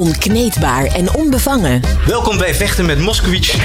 [0.00, 1.80] Onkneedbaar en onbevangen.
[2.06, 3.56] Welkom bij Vechten met Moskowitz.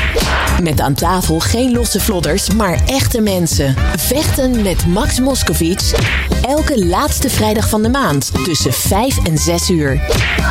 [0.62, 3.76] Met aan tafel geen losse vlodders, maar echte mensen.
[3.98, 5.94] Vechten met Max Moskowitz.
[6.42, 10.02] Elke laatste vrijdag van de maand tussen 5 en 6 uur.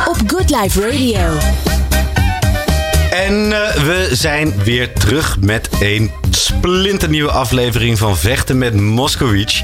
[0.07, 1.37] Op Good Life Radio.
[3.11, 9.63] En uh, we zijn weer terug met een splinternieuwe aflevering van Vechten met Moskowitz.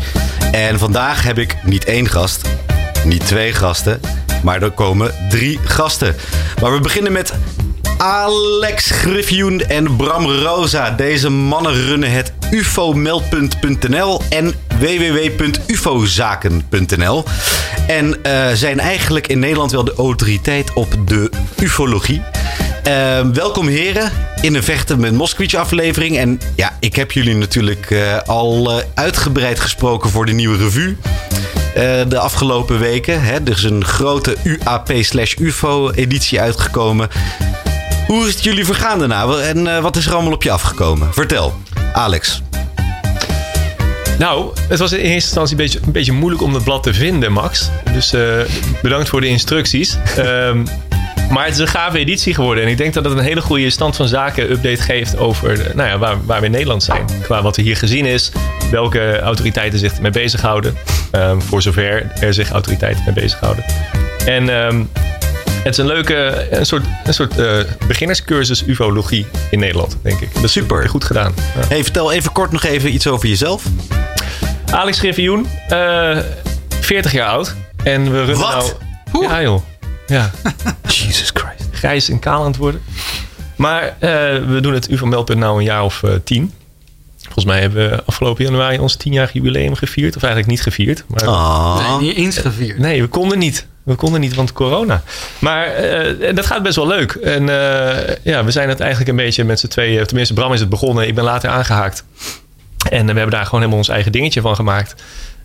[0.52, 2.42] En vandaag heb ik niet één gast,
[3.04, 4.00] niet twee gasten,
[4.44, 6.16] maar er komen drie gasten.
[6.62, 7.34] Maar we beginnen met
[7.98, 10.92] Alex Griffioen en Bram Rosa.
[10.92, 17.24] Deze mannen runnen het ufomeldpunt.nl en www.ufozaken.nl.
[17.88, 21.30] En uh, zijn eigenlijk in Nederland wel de autoriteit op de
[21.60, 22.22] ufologie.
[22.88, 26.18] Uh, welkom heren in een Vechten met Moskowitz aflevering.
[26.18, 30.98] En ja, ik heb jullie natuurlijk uh, al uh, uitgebreid gesproken voor de nieuwe revue.
[32.08, 33.22] De afgelopen weken.
[33.22, 33.34] Hè.
[33.34, 37.10] Er is een grote UAP slash UFO editie uitgekomen.
[38.08, 39.26] Hoe is het jullie vergaan daarna?
[39.38, 41.14] En wat is er allemaal op je afgekomen?
[41.14, 41.54] Vertel,
[41.94, 42.42] Alex.
[44.20, 46.94] Nou, het was in eerste instantie een beetje, een beetje moeilijk om het blad te
[46.94, 47.70] vinden, Max.
[47.94, 48.16] Dus
[48.82, 49.98] bedankt voor de instructies.
[50.18, 50.64] Um,
[51.32, 52.64] maar het is een gave editie geworden.
[52.64, 55.90] En ik denk dat het een hele goede stand van zaken update geeft over nou
[55.90, 57.06] ja, waar, waar we in Nederland zijn.
[57.24, 58.32] Qua wat er hier gezien is,
[58.72, 60.78] welke autoriteiten zich ermee bezighouden.
[61.12, 63.66] Um, voor zover er zich autoriteiten mee bezighouden.
[64.26, 64.90] En um,
[65.46, 70.34] het is een leuke, een soort, een soort uh, beginnerscursus ufologie in Nederland, denk ik.
[70.34, 70.90] Dat is super.
[70.90, 71.34] Goed gedaan.
[71.56, 71.68] Ja.
[71.68, 73.64] Hey, vertel even kort nog even iets over jezelf.
[74.72, 76.18] Alex Griffioen, uh,
[76.80, 77.56] 40 jaar oud.
[77.84, 78.78] En we runnen Wat?
[79.12, 79.26] nou...
[79.26, 79.62] Ja joh.
[80.12, 80.32] Ja.
[80.88, 81.68] Jesus Christ.
[81.72, 82.82] Grijs en kaal aan het worden.
[83.56, 83.90] Maar uh,
[84.48, 86.54] we doen het UFO-meldpunt nou een jaar of uh, tien.
[87.22, 90.16] Volgens mij hebben we afgelopen januari ons tienjarig jubileum gevierd.
[90.16, 91.04] Of eigenlijk niet gevierd.
[91.08, 91.90] Maar oh.
[91.90, 92.78] Nee, niet eens gevierd.
[92.78, 93.66] Nee, we konden niet.
[93.84, 95.04] We konden niet, want corona.
[95.40, 97.12] Maar uh, dat gaat best wel leuk.
[97.12, 97.46] En
[98.24, 100.06] ja, we zijn het eigenlijk een beetje met z'n tweeën...
[100.06, 101.08] Tenminste, Bram is het begonnen.
[101.08, 102.04] Ik ben later aangehaakt.
[102.90, 104.96] En we hebben daar gewoon helemaal ons eigen dingetje van gemaakt.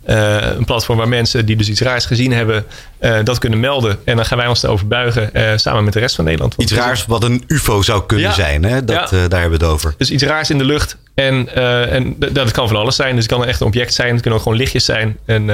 [0.09, 2.65] Uh, een platform waar mensen die dus iets raars gezien hebben,
[3.01, 3.99] uh, dat kunnen melden.
[4.05, 6.55] En dan gaan wij ons erover buigen uh, samen met de rest van Nederland.
[6.57, 8.35] Iets raars wat een UFO zou kunnen Ja.
[8.35, 8.85] zijn, hè?
[8.85, 9.29] Dat, Ja.
[9.29, 9.95] daar hebben we het over.
[9.99, 10.97] Dus iets raars in de lucht.
[11.15, 11.55] En,
[11.91, 13.15] en dat kan van alles zijn.
[13.15, 14.13] Dus het kan echt een object zijn.
[14.13, 15.17] Het kunnen ook gewoon lichtjes zijn.
[15.25, 15.51] En,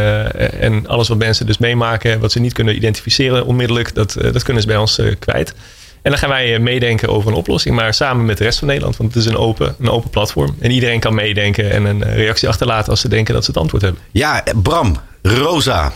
[0.60, 4.62] en alles wat mensen dus meemaken, wat ze niet kunnen identificeren onmiddellijk, dat, dat kunnen
[4.62, 5.54] ze bij ons kwijt.
[6.02, 8.68] En dan gaan wij uh, meedenken over een oplossing, maar samen met de rest van
[8.68, 8.96] Nederland.
[8.96, 10.56] Want het is een open, een open platform.
[10.58, 13.60] En iedereen kan meedenken en een uh, reactie achterlaten als ze denken dat ze het
[13.60, 14.00] antwoord hebben.
[14.10, 15.92] Ja, Bram, Rosa.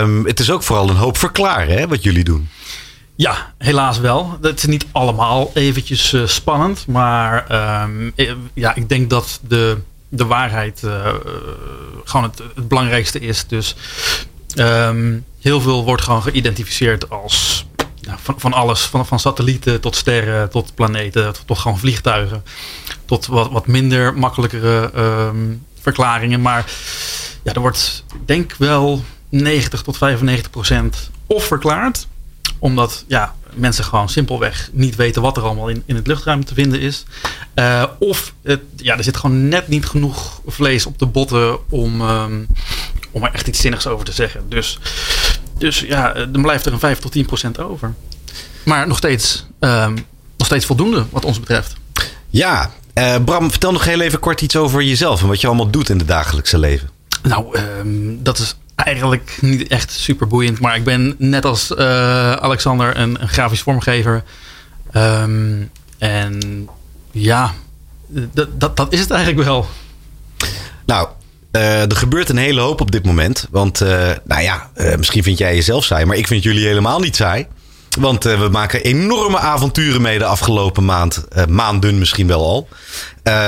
[0.00, 2.48] Um, het is ook vooral een hoop verklaren, hè, wat jullie doen.
[3.14, 4.38] Ja, helaas wel.
[4.42, 6.86] Het is niet allemaal eventjes uh, spannend.
[6.86, 7.46] Maar
[7.82, 8.12] um,
[8.54, 9.78] ja, ik denk dat de,
[10.08, 11.14] de waarheid uh,
[12.04, 13.46] gewoon het, het, belangrijkste is.
[13.46, 13.74] Dus
[14.56, 17.66] um, heel veel wordt gewoon geïdentificeerd als
[18.16, 18.80] van, van alles.
[18.80, 22.44] Van, van satellieten tot sterren, tot planeten, tot, gewoon vliegtuigen.
[23.04, 26.40] Tot wat, wat minder makkelijkere um, verklaringen.
[26.40, 26.70] Maar
[27.42, 32.06] ja, er wordt, ik denk wel 90 tot 95 procent of verklaard
[32.58, 36.54] omdat ja, mensen gewoon simpelweg niet weten wat er allemaal in, in het luchtruim te
[36.54, 37.04] vinden is.
[37.54, 42.00] Uh, of het, ja, er zit gewoon net niet genoeg vlees op de botten om,
[42.00, 42.46] um,
[43.10, 44.48] om er echt iets zinnigs over te zeggen.
[44.48, 44.78] Dus,
[45.58, 47.94] dus ja, dan blijft er een 5 tot 10 procent over.
[48.64, 49.94] Maar nog steeds, um,
[50.36, 51.74] nog steeds voldoende wat ons betreft.
[52.30, 55.70] Ja, uh, Bram, vertel nog heel even kort iets over jezelf en wat je allemaal
[55.70, 56.90] doet in het dagelijkse leven.
[57.22, 60.60] Nou, um, dat is eigenlijk niet echt super boeiend.
[60.60, 64.22] Maar ik ben net als uh, Alexander een, een, grafisch vormgever.
[64.96, 66.68] Um, en
[67.10, 67.54] ja,
[68.32, 69.66] dat, dat is het eigenlijk wel.
[70.86, 71.08] Nou,
[71.52, 73.46] uh, er gebeurt een hele hoop op dit moment.
[73.50, 77.16] Want, uh, nou ja, misschien vind jij jezelf saai, maar ik vind jullie helemaal niet
[77.16, 77.46] saai.
[77.98, 81.24] Want we maken enorme avonturen mee de afgelopen maand.
[81.48, 82.68] Maanden misschien wel al.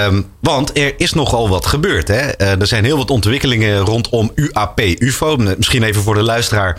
[0.07, 2.09] Um, want er is nogal wat gebeurd.
[2.09, 2.17] Hè?
[2.37, 5.37] Er zijn heel wat ontwikkelingen rondom UAP, UFO.
[5.37, 6.79] Misschien even voor de luisteraar.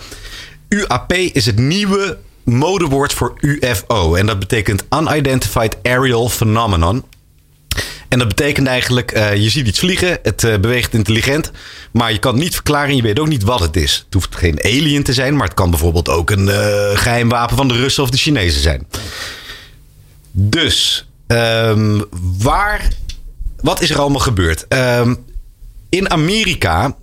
[0.69, 4.15] UAP is het nieuwe modewoord voor UFO.
[4.15, 7.03] En dat betekent Unidentified Aerial Phenomenon.
[8.11, 11.51] En dat betekent eigenlijk, uh, je ziet iets vliegen, het uh, beweegt intelligent,
[11.91, 14.01] maar je kan niet verklaren en je weet ook niet wat het is.
[14.05, 16.55] Het hoeft geen alien te zijn, maar het kan bijvoorbeeld ook een uh,
[16.93, 18.87] geheim wapen van de Russen of de Chinezen zijn.
[20.31, 22.03] Dus, um,
[22.37, 22.87] waar,
[23.61, 24.65] wat is er allemaal gebeurd?
[24.69, 25.25] Um,
[25.89, 26.95] in Amerika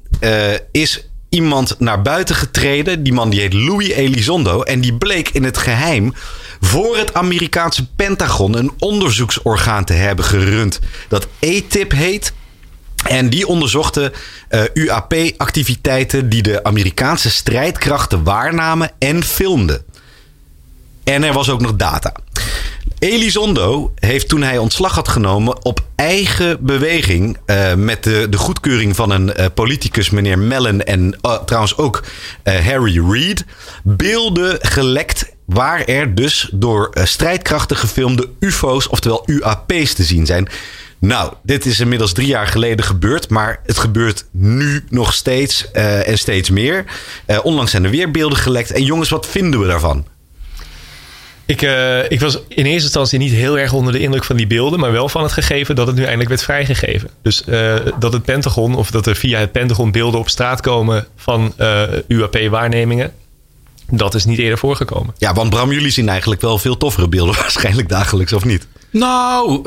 [0.72, 3.02] is iemand naar buiten getreden.
[3.02, 4.62] Die man die heet Louis Elizondo.
[4.62, 6.14] En die bleek in het geheim
[6.60, 10.80] voor het Amerikaanse Pentagon een onderzoeksorgaan te hebben gerund.
[11.08, 12.32] Dat ATIP heet.
[13.04, 14.12] En die onderzochten
[14.50, 19.82] uh, UAP-activiteiten die de Amerikaanse strijdkrachten waarnamen en filmden.
[21.04, 22.12] En er was ook nog data.
[22.98, 29.10] Elizondo heeft toen hij ontslag had genomen op eigen beweging uh, met de, goedkeuring van
[29.10, 32.04] een uh, politicus, meneer Mellon en trouwens ook
[32.42, 33.44] Harry Reid,
[33.82, 40.48] beelden gelekt waar er dus door strijdkrachten gefilmde UFO's, oftewel UAP's te zien zijn.
[40.98, 46.18] Nou, dit is inmiddels drie jaar geleden gebeurd, maar het gebeurt nu nog steeds en
[46.18, 46.84] steeds meer.
[47.42, 48.70] onlangs zijn er weer beelden gelekt.
[48.70, 50.06] En jongens, wat vinden we daarvan?
[51.46, 51.62] Ik,
[52.08, 54.92] ik was in eerste instantie niet heel erg onder de indruk van die beelden, maar
[54.92, 57.10] wel van het gegeven dat het nu eindelijk werd vrijgegeven.
[57.22, 57.44] Dus
[57.98, 61.54] dat het Pentagon, of dat er via het Pentagon beelden op straat komen van
[62.06, 63.12] UAP-waarnemingen,
[63.90, 65.14] dat is niet eerder voorgekomen.
[65.18, 68.66] Ja, want Bram, jullie zien eigenlijk wel veel toffere beelden waarschijnlijk dagelijks, of niet?
[68.90, 69.62] Nou,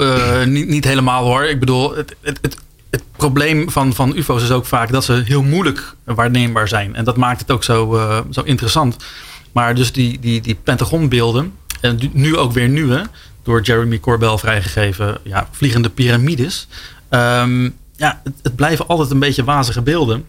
[0.45, 1.43] niet, niet helemaal hoor.
[1.43, 2.57] Ik bedoel, het, het, het,
[2.89, 6.95] het, probleem van, van UFO's is ook vaak dat ze heel moeilijk waarneembaar zijn.
[6.95, 8.95] En dat maakt het ook zo, zo interessant.
[9.51, 13.07] Maar dus die, die, die Pentagonbeelden, en nu ook weer nieuwe,
[13.43, 16.67] door Jeremy Corbell vrijgegeven, ja, vliegende piramides.
[17.09, 20.25] Um, ja, het, het, blijven altijd een beetje wazige beelden.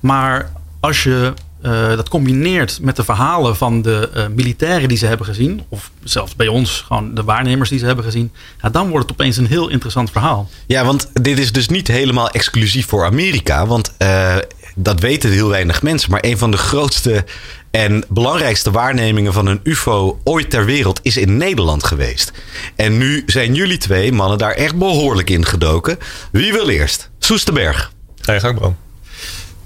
[0.00, 1.32] Maar als je
[1.62, 5.90] uh, dat combineert met de verhalen van de uh, militairen die ze hebben gezien, of
[6.04, 8.32] zelfs bij ons gewoon de waarnemers die ze hebben gezien,
[8.62, 10.50] ja, dan wordt het opeens een heel interessant verhaal.
[10.66, 14.36] Ja, want dit is dus niet helemaal exclusief voor Amerika, want uh,
[14.74, 16.10] dat weten heel weinig mensen.
[16.10, 17.24] Maar een van de grootste
[17.70, 22.32] en belangrijkste waarnemingen van een UFO ooit ter wereld is in Nederland geweest.
[22.76, 25.98] En nu zijn jullie twee mannen daar echt behoorlijk in gedoken.
[26.32, 27.10] Wie wil eerst?
[27.18, 27.92] Soesterberg.
[28.20, 28.85] Ga je gang, Bram.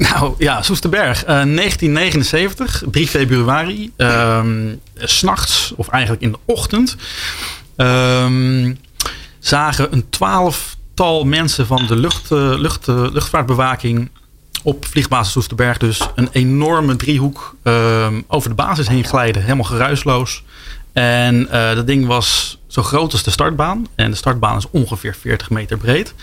[0.01, 1.23] Nou ja, Soesterberg.
[1.23, 3.93] Uh, 1979, 3 februari.
[3.97, 6.97] Um, S'nachts, of eigenlijk in de ochtend.
[7.77, 8.79] Um,
[9.39, 14.11] zagen een twaalftal mensen van de lucht, uh, lucht, uh, luchtvaartbewaking
[14.63, 19.43] op vliegbasis Soesterberg dus een enorme driehoek um, over de basis heen glijden.
[19.43, 20.43] Helemaal geruisloos.
[20.93, 23.87] En dat ding was zo groot als de startbaan.
[23.95, 26.15] En de startbaan is ongeveer 40 meter breed.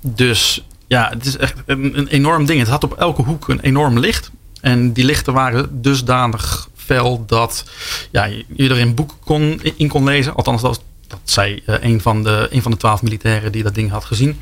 [0.00, 2.58] Dus ja, het is echt een, een, enorm ding.
[2.58, 4.30] Het had op elke hoek een enorm licht.
[4.60, 7.64] En die lichten waren dusdanig fel dat
[8.10, 8.24] ja,
[8.56, 10.34] je er boek kon, in kon lezen.
[10.34, 10.80] Althans, dat,
[11.24, 14.40] zei uh, een, van de, een van de twaalf militairen die dat ding had gezien.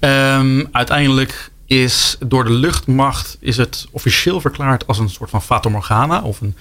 [0.00, 5.68] Um, uiteindelijk is door de luchtmacht is het officieel verklaard als een soort van Fata
[5.68, 6.56] Morgana of een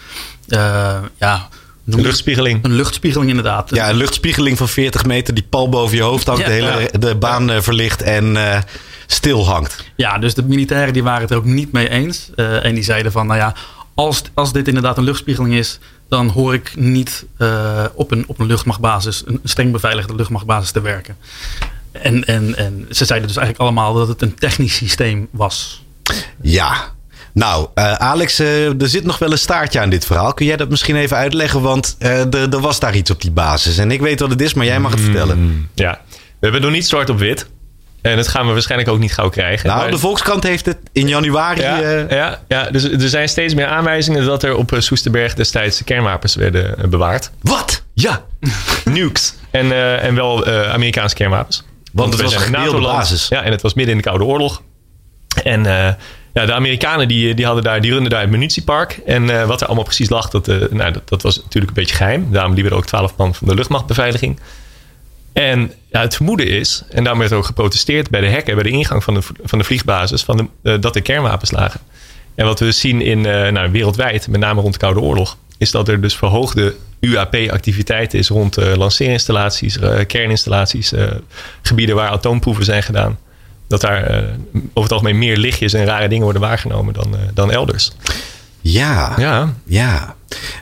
[0.47, 1.47] uh, ja,
[1.85, 2.63] een luchtspiegeling.
[2.63, 3.69] Een luchtspiegeling, inderdaad.
[3.69, 6.79] Ja, een luchtspiegeling van 40 meter die pal boven je hoofd hangt, ja, de hele
[6.91, 6.99] ja.
[6.99, 7.61] de baan ja.
[7.61, 8.57] verlicht en uh,
[9.05, 9.83] stil hangt.
[9.95, 12.29] Ja, dus de militairen die waren het er ook niet mee eens.
[12.35, 13.55] Uh, en die zeiden van, nou ja,
[13.93, 15.79] als, als dit inderdaad een luchtspiegeling is,
[16.09, 20.81] dan hoor ik niet uh, op, een, op een luchtmachtbasis, een streng beveiligde luchtmachtbasis te
[20.81, 21.17] werken.
[21.91, 25.83] En, en, en ze zeiden dus eigenlijk allemaal dat het een technisch systeem was.
[26.41, 26.93] Ja.
[27.35, 30.33] Nou, uh, Alex, uh, er zit nog wel een staartje aan dit verhaal.
[30.33, 31.61] Kun jij dat misschien even uitleggen?
[31.61, 33.77] Want uh, er was daar iets op die basis.
[33.77, 35.05] En ik weet wat het is, maar jij mag het Mm.
[35.05, 35.69] vertellen.
[35.73, 37.47] Ja, we hebben nog niet zwart op wit.
[38.01, 39.67] En dat gaan we waarschijnlijk ook niet gauw krijgen.
[39.67, 41.61] Nou, Maar- de Volkskrant heeft het in januari.
[41.61, 45.33] ja, eh, ja, ja, dus er zijn steeds meer aanwijzingen dat er op eh, Soesterberg
[45.33, 47.31] destijds kernwapens werden eh, bewaard.
[47.41, 47.83] Wat?
[47.93, 48.23] Ja,
[48.85, 49.33] nukes.
[49.51, 51.63] En, eh, en wel eh, Amerikaanse kernwapens.
[51.93, 52.97] Want het was een gedeelde NATO-land.
[52.97, 53.27] basis.
[53.27, 54.61] Ja, en het was midden in de Koude Oorlog.
[55.43, 55.93] En eh,
[56.35, 58.99] ja, de Amerikanen die, die, hadden daar, die runden daar het munitiepark.
[59.05, 61.83] En eh, wat er allemaal precies lag, dat, eh, nou, dat, dat was natuurlijk een
[61.83, 62.31] beetje geheim.
[62.31, 64.39] Daarom liepen er ook twaalf man van de luchtmachtbeveiliging.
[65.33, 68.63] En ja, het vermoeden is, en daarom werd er ook geprotesteerd bij de hekken, bij
[68.63, 71.79] de ingang van de, van de vliegbasis, van de, eh, dat er kernwapens lagen.
[72.35, 75.87] En wat we zien in, nou, wereldwijd, met name rond de Koude Oorlog, is dat
[75.87, 80.93] er dus verhoogde UAP-activiteit is rond lanceerinstallaties, kerninstallaties,
[81.61, 83.17] gebieden waar atoomproeven zijn gedaan.
[83.67, 84.17] Dat daar eh,
[84.53, 87.91] over het algemeen meer lichtjes en rare dingen worden waargenomen dan, eh, dan elders.
[88.61, 89.13] ja.
[89.17, 90.15] Ja, Ja,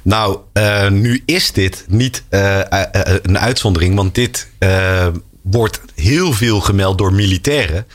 [0.04, 2.24] nou, eh, nu is dit niet
[3.22, 4.50] een uitzondering, want dit
[5.42, 7.86] wordt heel veel gemeld door militairen.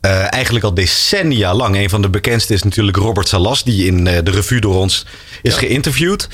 [0.00, 1.76] Eh, eigenlijk al decennia lang.
[1.76, 5.06] Een van de bekendste is natuurlijk Robert Salas, die in eh, de revue door ons
[5.42, 5.58] is Ja.
[5.58, 6.28] geïnterviewd.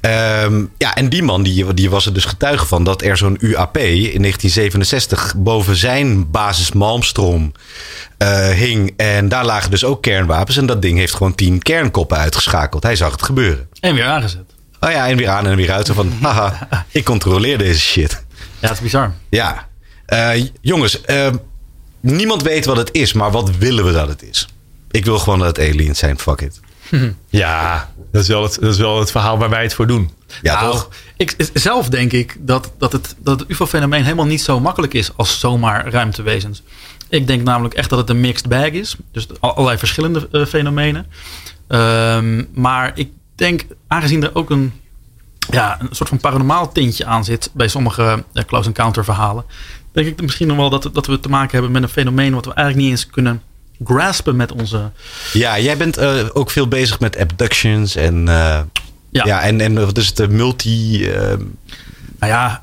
[0.00, 3.36] Ehm, ja, en die man die, die was er dus getuige van dat er zo'n
[3.40, 7.52] UAP in 1967 boven zijn basis Malmstrom
[8.18, 8.94] eh, hing.
[8.96, 10.56] En daar lagen dus ook kernwapens.
[10.56, 12.82] En dat ding heeft gewoon tien kernkoppen uitgeschakeld.
[12.82, 13.68] Hij zag het gebeuren.
[13.80, 14.44] En weer aangezet.
[14.80, 15.86] Oh ja, en weer aan en weer uit.
[15.86, 18.24] Zo van, haha, ik controleer deze shit.
[18.60, 19.12] Ja, het is bizar.
[19.30, 19.68] Ja.
[20.60, 21.28] Jongens, eh,
[22.00, 24.48] niemand weet wat het is, maar wat willen we dat het is?
[24.90, 26.60] Ik wil gewoon dat het aliens zijn, fuck it.
[27.28, 30.10] ja dat, is wel het, dat is wel het verhaal waar wij het voor doen.
[30.42, 30.88] Ja, Nou, toch?
[31.16, 35.10] Ik, zelf denk ik dat, dat het, dat het UFO-fenomeen helemaal niet zo makkelijk is
[35.16, 36.62] als zomaar ruimtewezens.
[37.08, 38.96] Ik denk namelijk echt dat het een mixed bag is.
[39.12, 41.06] Dus al- allerlei verschillende eh, fenomenen.
[41.68, 44.72] Ehm, maar ik denk, aangezien er ook een
[45.50, 49.44] ja, een soort van paranormaal tintje aan zit bij sommige uh, close encounter verhalen.
[49.92, 52.44] Denk ik misschien nog wel dat, dat we te maken hebben met een fenomeen wat
[52.44, 53.42] we eigenlijk niet eens kunnen
[53.84, 54.90] graspen met onze.
[55.32, 58.26] Ja, jij bent uh, ook veel bezig met abductions en.
[58.26, 58.60] Uh,
[59.10, 59.24] ja.
[59.24, 61.08] ja, en, en wat is het, de multi.
[61.08, 61.14] Uh...
[62.18, 62.60] Nou ja,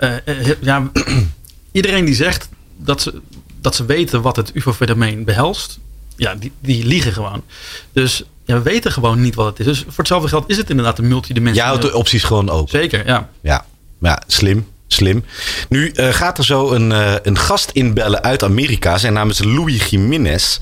[0.61, 0.91] ja
[1.71, 3.21] iedereen die zegt dat ze,
[3.61, 5.79] dat ze weten wat het UFO-fenomeen behelst,
[6.15, 7.43] ja, die, die liegen gewoon.
[7.91, 9.65] Dus ja, we weten gewoon niet wat het is.
[9.65, 11.73] Dus voor hetzelfde geld is het inderdaad een multidimensioneel.
[11.73, 12.69] Ja, houdt de opties gewoon open.
[12.69, 13.29] Zeker, ja.
[13.41, 13.65] Ja,
[13.99, 14.67] ja slim.
[14.87, 15.23] Slim.
[15.69, 18.97] Nu uh, gaat er zo een, uh, een gast inbellen uit Amerika.
[18.97, 20.59] Zijn naam is Louis Jiménez.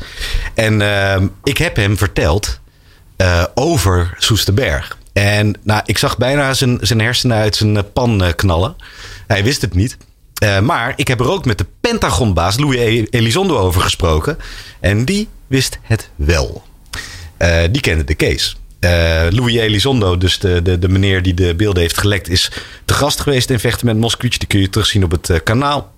[0.54, 2.60] En uh, ik heb hem verteld
[3.54, 4.98] over Soesterberg.
[5.14, 8.76] En nou, ik zag bijna zijn, zijn hersenen uit zijn pan knallen.
[9.28, 9.98] Hij wist het niet.
[10.62, 14.38] maar ik heb er ook met de Pentagonbaas Louis e-, Elizondo over gesproken.
[14.80, 16.64] En die wist het wel.
[17.72, 18.56] die kende de case.
[18.80, 18.90] Uh,
[19.30, 22.52] Louis Elizondo, dus de, de, de meneer die de beelden heeft gelekt, is
[22.86, 24.16] te gast geweest in Vechten met.
[24.20, 25.94] Die kun je terugzien op het uh, kanaal.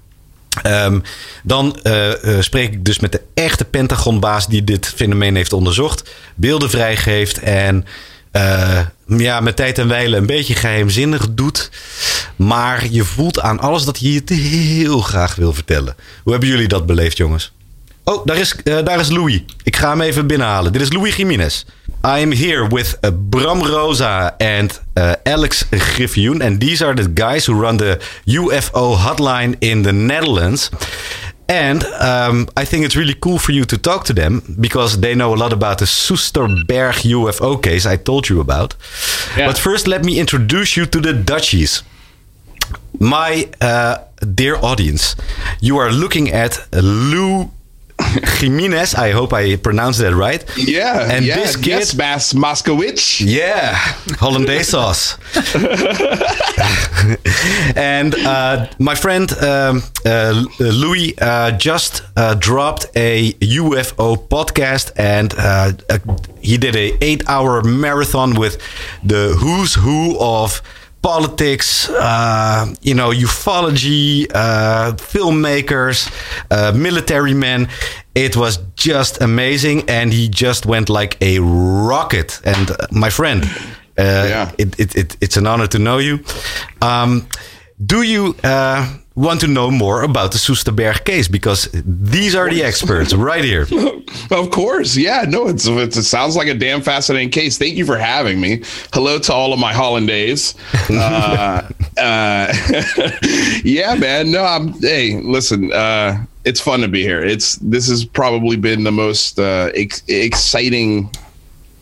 [0.65, 1.03] Um,
[1.43, 6.69] dan uh, spreek ik dus met de echte Pentagonbaas die dit fenomeen heeft onderzocht, beelden
[6.69, 7.85] vrijgeeft en
[9.07, 11.71] ja, met tijd en wijle een beetje geheimzinnig doet.
[12.35, 15.95] Maar je voelt aan alles dat hij het heel graag wil vertellen.
[16.23, 17.51] Hoe hebben jullie dat beleefd, jongens?
[18.03, 19.41] Oh, daar is, daar is Louis.
[19.63, 20.73] Ik ga hem even binnenhalen.
[20.73, 21.65] Dit is Louis Jiménez.
[22.03, 26.41] I'm here with uh, Bram Rosa and uh, Alex Griffioen.
[26.41, 30.71] And these are the guys who run the UFO hotline in the Netherlands.
[31.49, 35.15] And um, I think it's really cool for you to talk to them because they
[35.15, 38.75] know a lot about the Soesterberg UFO case I told you about.
[39.37, 39.47] Yeah.
[39.47, 41.83] But first, let me introduce you to the Dutchies.
[42.99, 43.99] My uh,
[44.35, 45.15] dear audience,
[45.61, 47.51] you are looking at Lou
[48.39, 48.95] Jimenez.
[48.95, 50.43] I hope I pronounced that right.
[50.57, 51.11] Yeah.
[51.11, 52.33] And yeah, this kid, yes, Bas.
[53.21, 53.75] Yeah,
[54.19, 55.17] hollandaise sauce.
[57.75, 65.33] and uh, my friend um, uh, Louis uh, just uh, dropped a UFO podcast, and
[65.37, 65.73] uh,
[66.41, 68.57] he did a eight-hour marathon with
[69.03, 70.61] the who's who of
[71.07, 76.11] politics, uh, you know, ufology, uh, filmmakers,
[76.51, 77.69] uh, military men.
[78.13, 82.41] It was just amazing, and he just went like a rocket.
[82.43, 83.45] And uh, my friend,
[83.97, 84.51] uh, yeah.
[84.57, 86.19] it, it, it, it's an honor to know you.
[86.81, 87.27] Um,
[87.85, 92.63] do you uh, want to know more about the Soesterberg case because these are the
[92.63, 93.67] experts right here.
[94.31, 95.25] Of course, yeah.
[95.27, 97.57] No, it's, it's, it sounds like a damn fascinating case.
[97.57, 98.61] Thank you for having me.
[98.93, 100.55] Hello to all of my Hollandaise.
[100.89, 102.53] uh, uh,
[103.63, 104.31] yeah, man.
[104.31, 104.69] No, I'm.
[104.79, 105.71] Hey, listen.
[105.73, 107.23] Uh, it's fun to be here.
[107.23, 111.09] It's this has probably been the most uh, ex- exciting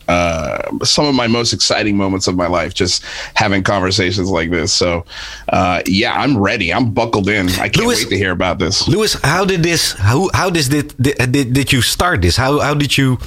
[0.08, 4.72] uh, some of my most exciting moments of my life, just having conversations like this.
[4.72, 5.04] So,
[5.48, 6.72] uh, yeah, I'm ready.
[6.72, 7.48] I'm buckled in.
[7.50, 8.86] I can't Lewis, wait to hear about this.
[8.88, 9.92] Lewis, how did this?
[9.92, 12.36] How how does did did, did you start this?
[12.36, 13.18] How how did you?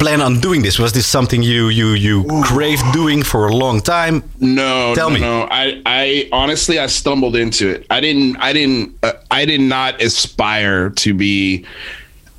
[0.00, 0.78] plan on doing this?
[0.78, 2.42] Was this something you you you Ooh.
[2.42, 4.24] craved doing for a long time?
[4.40, 5.20] No, tell no, me.
[5.20, 7.86] No, I I honestly I stumbled into it.
[7.90, 11.66] I didn't I didn't uh, I did not aspire to be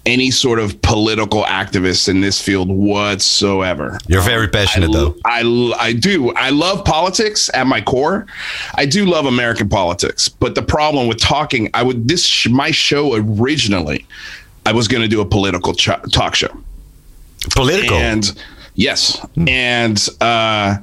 [0.06, 4.00] any sort of political activist in this field whatsoever.
[4.08, 5.16] You're very passionate, I, though.
[5.26, 6.32] I, I do.
[6.34, 8.26] I love politics at my core.
[8.76, 13.16] I do love American politics, but the problem with talking, I would this my show
[13.16, 14.06] originally,
[14.66, 16.56] I was going to do a political ch- talk show.
[17.56, 18.44] Political, and
[18.76, 20.78] yes, and uh,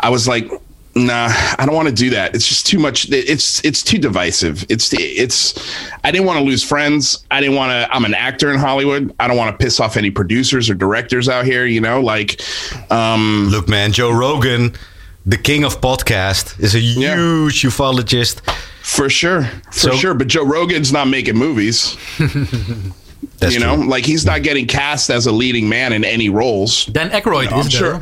[0.00, 0.50] I was like,
[0.94, 2.34] nah i don't want to do that.
[2.34, 4.64] It's just too much it's it's too divisive.
[4.68, 5.54] It's it's
[6.04, 7.24] i didn't want to lose friends.
[7.30, 9.14] I didn't want to i'm an actor in hollywood.
[9.18, 12.42] I don't want to piss off any producers or directors out here you know like
[12.90, 14.74] um look man joe rogan
[15.24, 17.14] the king of podcast is a yeah.
[17.14, 18.40] huge ufologist.
[18.82, 21.96] For sure for so, sure but joe rogan's not making movies.
[23.50, 23.88] You know true.
[23.88, 26.86] like he's not getting cast as a leading man in any roles.
[26.86, 28.00] Dan Aykroyd you know, is sure.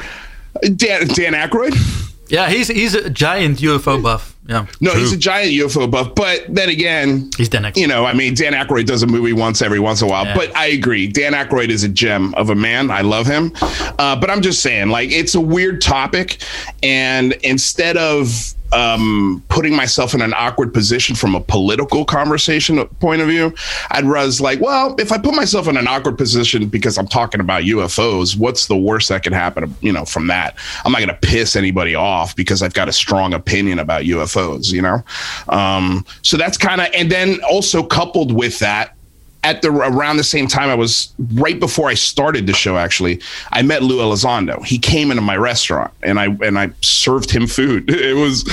[0.63, 4.37] Dan, dan Aykroyd yeah, he's he's a giant UFO buff.
[4.47, 4.67] Yeah.
[4.81, 5.01] No, True.
[5.01, 6.15] he's a giant UFO buff.
[6.15, 7.77] But then again, he's Dan Aykroyd.
[7.77, 10.25] You know, I mean, Dan Aykroyd does a movie once every once in a while.
[10.25, 10.35] Yeah.
[10.37, 12.91] But I agree, Dan Aykroyd is a gem of a man.
[12.91, 13.53] I love him.
[13.61, 16.43] Uh, but I'm just saying, like, it's a weird topic,
[16.83, 23.21] and instead of um, putting myself in an awkward position from a political conversation point
[23.21, 23.55] of view.
[23.91, 27.41] I'd was like, well, if I put myself in an awkward position because I'm talking
[27.41, 29.75] about UFOs, what's the worst that could happen?
[29.81, 32.93] You know, from that, I'm not going to piss anybody off because I've got a
[32.93, 34.73] strong opinion about UFOs.
[34.73, 35.03] You know,
[35.49, 38.97] um, so that's kind of, and then also coupled with that
[39.43, 43.21] at the around the same time I was right before I started the show actually
[43.53, 44.65] I met Lou Elizondo.
[44.65, 47.91] He came into my restaurant and I and I served him food.
[48.11, 48.45] It was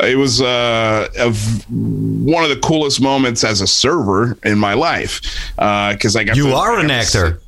[0.00, 1.36] it was uh, of
[1.70, 5.20] one of the coolest moments as a server in my life
[5.58, 7.38] Uh because uh, I got you are an actor.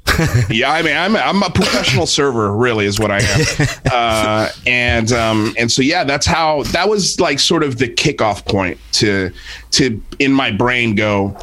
[0.50, 3.40] yeah I mean I'm I'm a professional server really is what I am.
[3.92, 8.44] Uh, and um, and so yeah that's how that was like sort of the kickoff
[8.46, 9.30] point to
[9.72, 11.36] to in my brain go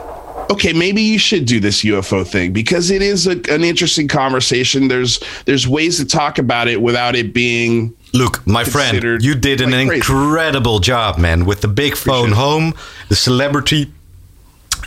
[0.51, 4.87] okay, maybe you should do this UFO thing because it is a, an interesting conversation.
[4.87, 7.95] There's there's ways to talk about it without it being.
[8.13, 12.73] Look, my friend, you did an like incredible job, man, with the big phone home,
[13.07, 13.93] the celebrity,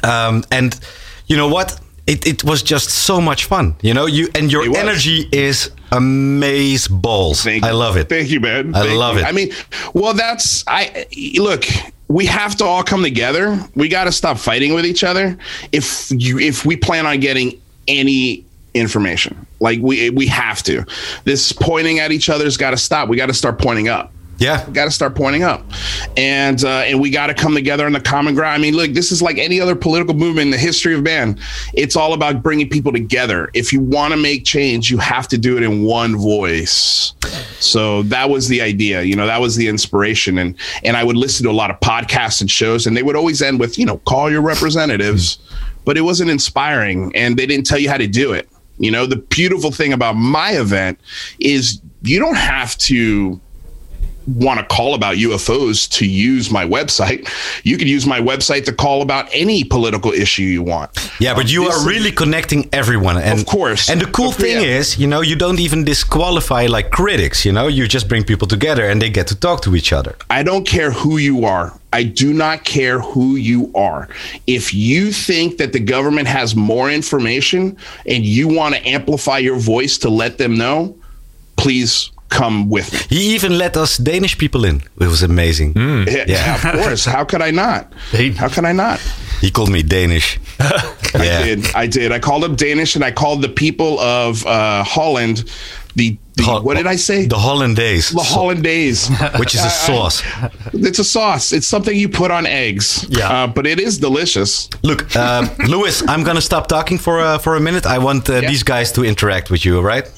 [0.03, 0.79] um, and
[1.27, 1.81] you know what?
[2.07, 4.05] It, it was just so much fun, you know.
[4.05, 7.43] You and your energy is amaze balls.
[7.43, 8.11] Thank I love it.
[8.11, 8.75] Thank you, man.
[8.75, 9.23] I Thank love you.
[9.23, 9.27] it.
[9.27, 9.53] I mean,
[9.95, 11.07] well, that's I
[11.39, 11.65] look
[12.09, 13.59] we have to all come together.
[13.75, 15.37] We got to stop fighting with each other
[15.73, 18.45] if you if we plan on getting any
[18.75, 19.47] information.
[19.61, 20.85] Like we we have to.
[21.25, 23.09] This pointing at each other's got to stop.
[23.09, 24.13] We got to start pointing up.
[24.39, 25.65] Yeah, got to start pointing up,
[26.17, 28.55] and uh, and we got to come together on the common ground.
[28.55, 31.39] I mean, look, this is like any other political movement in the history of man.
[31.73, 33.51] It's all about bringing people together.
[33.55, 37.15] If you want to make change, you have to do it in one voice.
[37.61, 39.03] So that was the idea.
[39.03, 41.79] You know, that was the inspiration, and and I would listen to a lot of
[41.81, 45.39] podcasts and shows, and they would always end with, you know, call your representatives,
[45.85, 48.49] but it wasn't inspiring, and they didn't tell you how to do it.
[48.79, 50.99] You know, the beautiful thing about my event
[51.39, 53.41] is you don't have to
[54.27, 57.29] want to call about UFOs to use my website.
[57.65, 60.91] You can use my website to call about any political issue you want.
[61.21, 63.19] Yeah, but you are really connecting everyone.
[63.19, 63.91] And, of course.
[63.91, 64.79] And the cool thing yeah.
[64.79, 68.49] is, you know, you don't even disqualify like critics, you know, you just bring people
[68.49, 70.17] together and they get to talk to each other.
[70.31, 71.79] I don't care who you are.
[71.93, 74.09] I do not care who you are.
[74.49, 79.57] If you think that the government has more information and you want to amplify your
[79.57, 80.97] voice to let them know,
[81.57, 83.17] please come with me.
[83.17, 84.83] He even let us Danish people in.
[85.01, 85.75] It was amazing.
[85.75, 86.07] Mm.
[86.07, 87.05] Yeah, yeah, of course.
[87.05, 87.93] How could I not?
[88.37, 89.01] How can I not?
[89.41, 90.39] He called me Danish.
[90.61, 91.75] I did.
[91.75, 92.13] I did.
[92.13, 95.45] I called him Danish, and I called the people of uh, Holland
[95.97, 97.27] the, the Ho- what did I say?
[97.27, 98.11] The hollandaise.
[98.11, 100.23] The hollandaise, which is a sauce.
[100.73, 101.53] it's a sauce.
[101.53, 103.07] It's something you put on eggs.
[103.09, 104.69] Yeah, uh, but it is delicious.
[104.83, 107.87] Look, uh, Lewis, I'm gonna stop talking for uh, for a minute.
[107.87, 108.49] I want uh, yeah.
[108.49, 109.77] these guys to interact with you.
[109.77, 110.11] All right?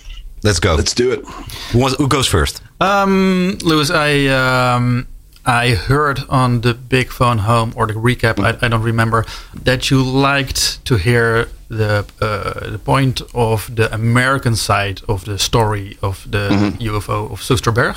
[0.47, 0.77] Let's go.
[0.77, 1.27] Let's do it.
[1.73, 2.63] Who, who goes first?
[2.81, 5.09] Um, Lewis, I um,
[5.45, 9.25] I heard on the Big Phone Home or the recap, I, I don't remember,
[9.65, 15.39] that you liked to hear the uh, the point of the American side of the
[15.39, 16.83] story of the mm-hmm.
[16.89, 17.97] UFO of Soesterberg.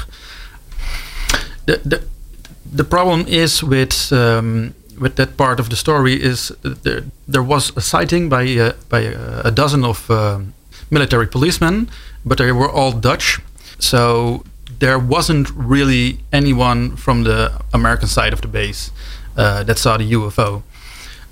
[1.68, 2.02] The, the
[2.72, 7.72] the problem is with um, with that part of the story is there there was
[7.78, 10.54] a sighting by uh, by uh, a dozen of um,
[10.90, 11.90] military policemen,
[12.26, 13.40] but they were all Dutch,
[13.80, 14.44] so
[14.80, 18.92] there wasn't really anyone from the American side of the base
[19.38, 20.64] uh, that saw the UFO.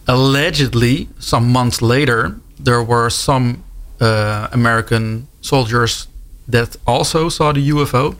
[0.08, 3.64] Allegedly, some months later, there were some
[4.00, 6.08] uh, American soldiers
[6.48, 8.16] that also saw the UFO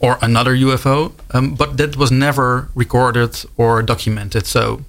[0.00, 4.46] or another UFO, um, but that was never recorded or documented.
[4.46, 4.84] So,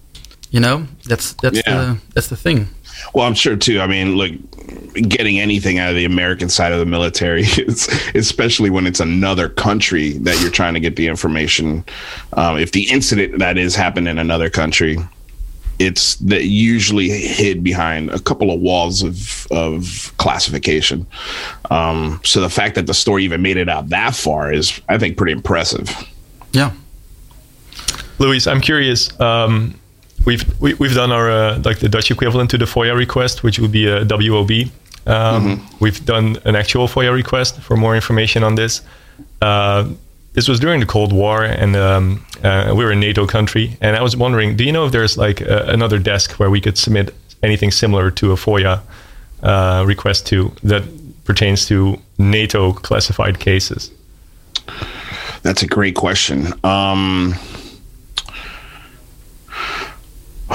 [0.51, 1.73] you know, that's that's yeah.
[1.73, 2.67] the that's the thing.
[3.13, 3.79] Well, I'm sure too.
[3.79, 4.31] I mean, look,
[4.93, 9.49] getting anything out of the American side of the military, is, especially when it's another
[9.49, 11.83] country that you're trying to get the information.
[12.33, 14.97] Um, if the incident that is happened in another country,
[15.79, 21.05] it's that usually hid behind a couple of walls of of classification.
[21.71, 24.97] Um, so the fact that the story even made it out that far is, I
[24.97, 25.89] think, pretty impressive.
[26.51, 26.71] Yeah.
[28.19, 29.19] Luis, I'm curious.
[29.19, 29.79] Um,
[30.25, 32.95] we've we, have we have done our uh, like the Dutch equivalent to the FOIA
[32.95, 34.51] request, which would be a WOB.
[35.05, 35.77] Um, mm-hmm.
[35.79, 38.81] We've done an actual FOIA request for more information on this.
[39.41, 39.89] Uh,
[40.33, 43.77] this was during the Cold War, and um, uh, we were a NATO country.
[43.81, 46.59] And I was wondering, do you know if there's like a, another desk where we
[46.59, 48.81] could submit anything similar to a FOIA
[49.43, 50.83] uh, request to that
[51.25, 53.91] pertains to NATO classified cases?
[55.43, 56.53] That's a great question.
[56.63, 57.35] Um,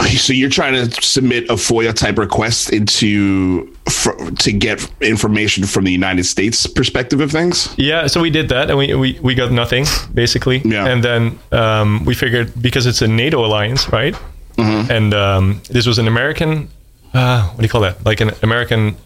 [0.06, 5.84] so you're trying to submit a FOIA type request into for, to get information from
[5.84, 7.74] the United States perspective of things?
[7.76, 9.84] Yeah, so we did that, and we we, we got nothing
[10.14, 10.58] basically.
[10.64, 10.86] Yeah.
[10.86, 14.14] and then um, we figured because it's a NATO alliance, right?
[14.56, 14.90] Mm-hmm.
[14.90, 16.68] And um, this was an American,
[17.14, 18.04] uh, what do you call that?
[18.04, 18.96] Like an American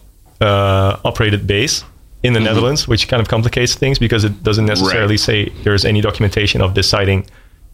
[0.41, 1.83] uh, operated base
[2.23, 2.45] in the mm-hmm.
[2.45, 5.19] Netherlands, which kind of complicates things because it doesn't necessarily right.
[5.19, 7.25] say there's any documentation of this sighting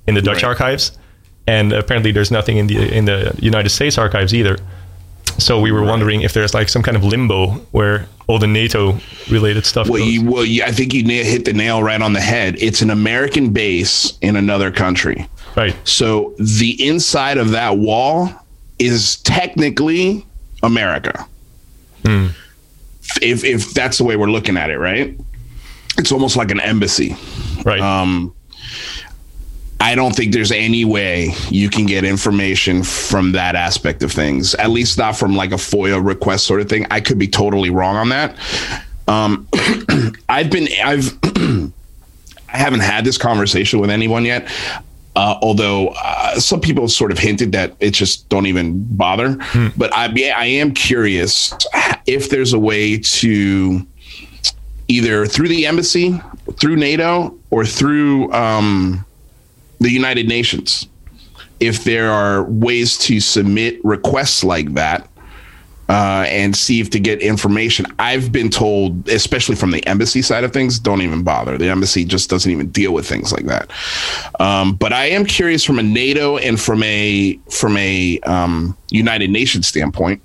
[0.08, 0.50] in the Dutch right.
[0.50, 0.92] archives
[1.54, 3.20] and apparently there's nothing in the in the
[3.52, 4.56] United States archives either.
[5.38, 7.40] so we were wondering if there's like some kind of limbo
[7.78, 8.82] where all the NATO
[9.32, 10.12] related stuff Well, goes.
[10.14, 12.56] you, well, you, I think you hit the nail right on the head.
[12.68, 15.28] It's an American base in another country.
[15.58, 15.76] right.
[15.84, 18.30] So the inside of that wall
[18.78, 20.26] is technically
[20.62, 21.26] America.
[23.22, 25.18] If if that's the way we're looking at it, right?
[25.98, 27.16] It's almost like an embassy.
[27.66, 27.82] Right.
[27.82, 28.34] Um,
[29.82, 34.54] I don't think there's any way you can get information from that aspect of things.
[34.56, 36.86] At least not from like a FOIA request sort of thing.
[36.92, 38.36] I could be totally wrong on that.
[39.08, 39.48] Um,
[40.30, 44.50] I've been I've I haven't had this conversation with anyone yet.
[45.16, 49.38] Uh, although uh, some people sort of hinted that it just don't even bother,
[49.76, 51.54] but I yeah, I am curious
[52.06, 53.86] if there's a way to
[54.88, 56.22] either through the embassy,
[56.58, 59.04] through NATO, or through um,
[59.80, 60.88] the United Nations,
[61.60, 65.10] if there are ways to submit requests like that
[65.90, 67.88] uh, and see if to get information.
[67.98, 71.58] I've been told, especially from the embassy side of things, don't even bother.
[71.58, 73.72] The embassy just doesn't even deal with things like that.
[74.40, 79.32] Um, but I am curious from a NATO and from a from a um, United
[79.32, 80.22] Nations standpoint.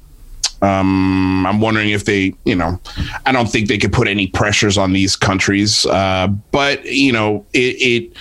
[0.60, 2.80] Um, I'm wondering if they, you know,
[3.26, 7.44] I don't think they could put any pressures on these countries, uh, but you know,
[7.52, 8.12] it, it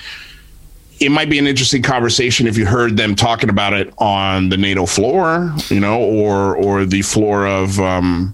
[0.99, 4.57] it might be an interesting conversation if you heard them talking about it on the
[4.57, 8.33] NATO floor, you know, or or the floor of um,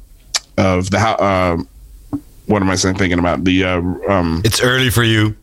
[0.57, 1.57] of the uh,
[2.45, 2.95] what am I saying?
[2.95, 5.35] Thinking about the uh, um, It's early for you.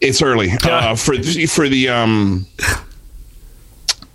[0.00, 2.46] it's early uh, for the, for the um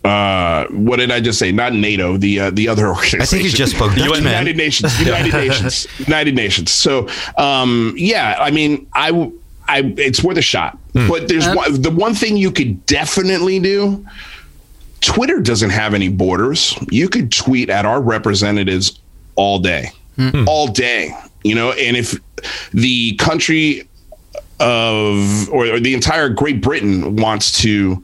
[0.03, 1.51] uh what did I just say?
[1.51, 3.21] Not NATO, the uh, the other organization.
[3.21, 4.17] I think you just spoke Dutch.
[4.17, 6.71] United Nations, United Nations, United Nations.
[6.71, 9.37] So, um, yeah, I mean, I, w-
[9.69, 10.77] I, it's worth a shot.
[10.93, 11.07] Hmm.
[11.07, 11.55] But there's uh-huh.
[11.55, 14.05] one, the one thing you could definitely do.
[15.01, 16.75] Twitter doesn't have any borders.
[16.89, 18.99] You could tweet at our representatives
[19.35, 20.43] all day, hmm.
[20.47, 21.15] all day.
[21.43, 22.19] You know, and if
[22.71, 23.87] the country
[24.59, 28.03] of or, or the entire Great Britain wants to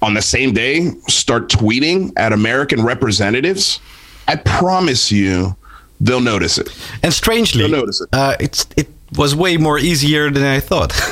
[0.00, 3.80] on the same day start tweeting at American representatives,
[4.28, 5.56] I promise you
[6.00, 6.68] they'll notice it.
[7.02, 8.08] And strangely, You'll notice it.
[8.12, 10.92] Uh, it's it was way more easier than I thought.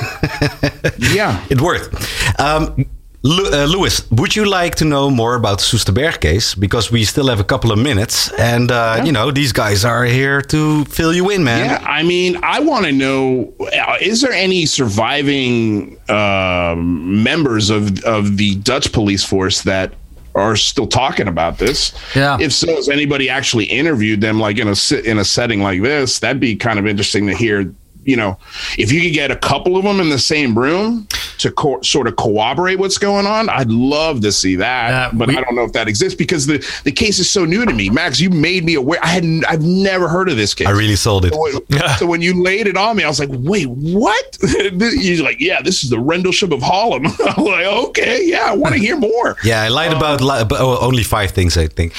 [0.98, 1.44] Yeah.
[1.50, 1.94] it worked.
[2.38, 2.84] Um,
[3.22, 6.54] Lu- uh, Louis, would you like to know more about Soesterberg case?
[6.54, 10.04] Because we still have a couple of minutes, and uh, you know these guys are
[10.04, 11.64] here to fill you in, man.
[11.70, 18.04] Yeah, I mean, I want to know: uh, is there any surviving um, members of
[18.04, 19.92] of the Dutch police force that
[20.36, 21.92] are still talking about this?
[22.14, 22.36] Yeah.
[22.40, 25.82] If so, has anybody actually interviewed them, like in a si- in a setting like
[25.82, 26.20] this?
[26.20, 27.74] That'd be kind of interesting to hear.
[28.06, 28.38] You know,
[28.78, 31.06] if you could get a couple of them in the same room
[31.38, 34.88] to co- sort of corroborate what's going on, I'd love to see that.
[34.90, 37.44] Yeah, but we- I don't know if that exists because the the case is so
[37.44, 37.90] new to me.
[37.90, 38.98] Max, you made me aware.
[39.02, 39.44] I hadn't.
[39.46, 40.66] I've never heard of this case.
[40.66, 41.34] I really sold it.
[41.34, 44.38] So when- so when you laid it on me, I was like, "Wait, what?"
[44.80, 48.74] He's like, "Yeah, this is the Rendlesham of Harlem." I'm like, "Okay, yeah, I want
[48.74, 51.92] to hear more." Yeah, I lied about, li- about oh, only five things, I think.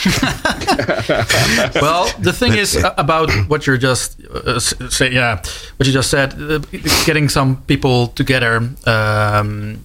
[1.75, 5.41] well, the thing is uh, about what you're just uh, s- say, yeah,
[5.77, 6.59] what you just said, uh,
[7.05, 9.83] getting some people together um,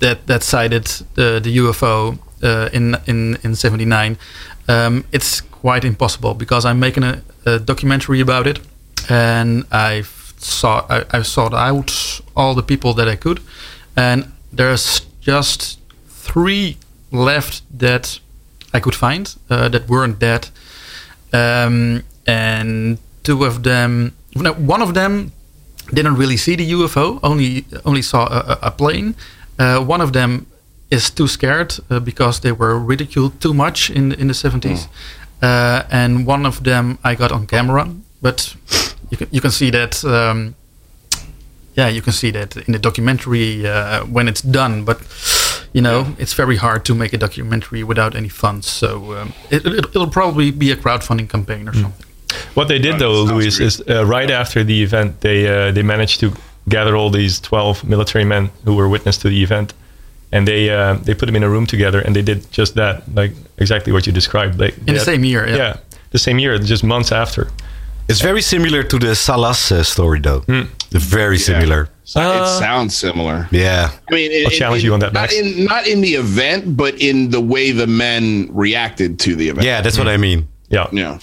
[0.00, 4.16] that that cited the, the UFO uh, in in in '79.
[4.68, 8.60] Um, it's quite impossible because I'm making a, a documentary about it,
[9.08, 10.02] and I
[10.38, 13.40] saw I, I sought out all the people that I could,
[13.96, 16.76] and there's just three
[17.10, 18.20] left that
[18.74, 20.48] I could find uh, that weren't dead
[21.32, 25.32] um, and two of them, no, one of them
[25.92, 29.14] didn't really see the UFO, only only saw a, a- plane.
[29.58, 30.46] Uh, one of them
[30.90, 34.88] is too scared uh, because they were ridiculed too much in in the seventies,
[35.42, 37.86] uh, and one of them I got on camera,
[38.22, 38.56] but
[39.10, 40.04] you can you can see that.
[40.04, 40.54] Um,
[41.76, 44.84] yeah, you can see that in the documentary uh, when it's done.
[44.84, 44.98] But
[45.72, 48.66] you know, it's very hard to make a documentary without any funds.
[48.70, 52.06] So um, it, it, it'll probably be a crowdfunding campaign or something.
[52.54, 53.66] What they did though, sounds Louis, great.
[53.66, 56.32] is uh, right after the event, they uh, they managed to
[56.68, 59.74] gather all these twelve military men who were witness to the event,
[60.32, 63.02] and they uh, they put them in a room together, and they did just that,
[63.14, 64.58] like exactly what you described.
[64.58, 65.76] Like In the same year, yeah.
[66.10, 67.48] the same year, just months after.
[68.08, 70.40] It's very similar to the Salas uh, story, though.
[70.40, 70.62] Hmm.
[70.90, 71.88] Very similar.
[72.04, 73.46] it sounds similar.
[73.52, 73.90] Yeah.
[74.10, 76.76] I mean, it, I'll challenge it- you on that, Not in not in the event,
[76.76, 79.64] but in the way the men reacted to the event.
[79.66, 80.48] Yeah, that's what I mean.
[80.68, 81.18] Yeah, yeah.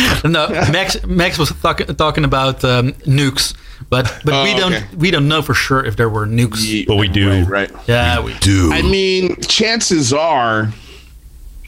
[0.24, 3.54] No, Max Max was talk, talking about um, nukes,
[3.90, 4.86] but but Oh, we don't okay.
[4.96, 6.62] we don't know for sure if there were nukes.
[6.66, 7.30] Ye- But we do.
[7.30, 7.48] Right.
[7.48, 7.70] right.
[7.86, 8.72] Yeah, we Dude.
[8.72, 10.72] I mean, chances are,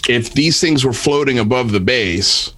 [0.08, 2.52] if these things were floating above the base,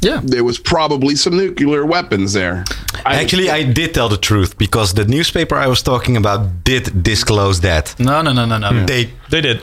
[0.00, 0.20] Yeah.
[0.22, 2.64] there was probably some nuclear weapons there.
[3.06, 7.02] I- Actually, I did tell the truth because the newspaper I was talking about did
[7.02, 7.94] disclose that.
[7.98, 8.86] No, no, no, no, no.
[8.86, 9.60] They They did.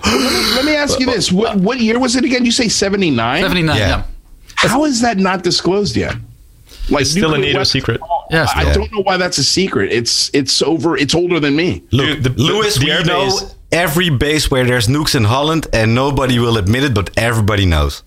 [0.56, 2.44] let me ask you this: what what year was it again?
[2.46, 3.42] You say seventy nine?
[3.44, 3.88] 79, Yeah.
[3.90, 4.04] yeah.
[4.68, 6.16] How is that not disclosed yet?
[6.90, 8.02] Like It's still a NATO weapons- secret.
[8.32, 8.50] Yes.
[8.56, 8.74] I Yeah.
[8.74, 9.92] don't know why that's a secret.
[9.92, 10.98] It's it's over.
[10.98, 11.84] It's older than me.
[11.92, 12.76] look, the- the- Lewis.
[12.76, 16.84] the we know base- every base where there's nukes in Holland, and nobody will admit
[16.84, 18.04] it, but everybody knows.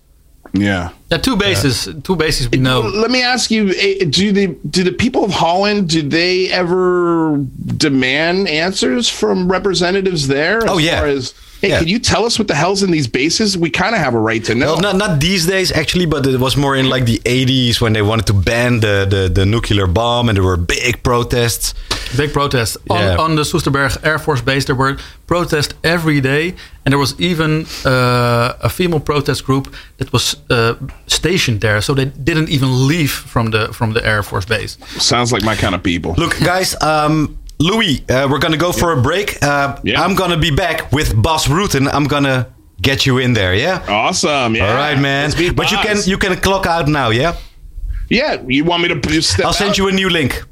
[0.53, 0.89] Yeah.
[1.09, 1.89] Yeah, two bases.
[2.03, 2.81] Two bases we know.
[2.81, 7.39] Let me ask you: eh, Do the do the people of Holland do they ever
[7.77, 10.57] demand answers from representatives there?
[10.63, 10.99] As Oh, yeah.
[10.99, 11.79] Far as, hey, Yeah.
[11.79, 13.57] can you tell us what the hell's in these bases?
[13.57, 14.73] We kind of have a right to know.
[14.73, 17.93] Well, not not these days actually, but it was more in like the 80s when
[17.93, 21.73] they wanted to ban the the, the nuclear bomb, and there were big protests.
[22.17, 23.23] Big protests on, Yeah.
[23.25, 24.65] on the Soesterberg Air Force Base.
[24.65, 26.53] There were protests every day,
[26.85, 29.65] and there was even uh, a female protest group
[29.97, 30.73] that was uh,
[31.07, 34.77] stationed there, so they didn't even leave from the from the Air Force Base.
[34.99, 36.13] Sounds like my kind of people.
[36.17, 39.37] Look, guys, um, Louis, uh, we're gonna go for a break.
[39.41, 40.01] Uh, Yeah.
[40.03, 41.87] I'm gonna be back with Bas Rutten.
[41.93, 42.47] I'm gonna
[42.81, 43.81] get you in there, yeah.
[43.87, 44.55] Awesome.
[44.55, 44.67] Yeah.
[44.69, 45.31] All right, man.
[45.31, 47.33] Let's But you can you can clock out now, yeah.
[48.09, 48.41] Yeah.
[48.47, 49.45] You want me to p- step?
[49.45, 49.77] I'll send out?
[49.77, 50.43] you a new link.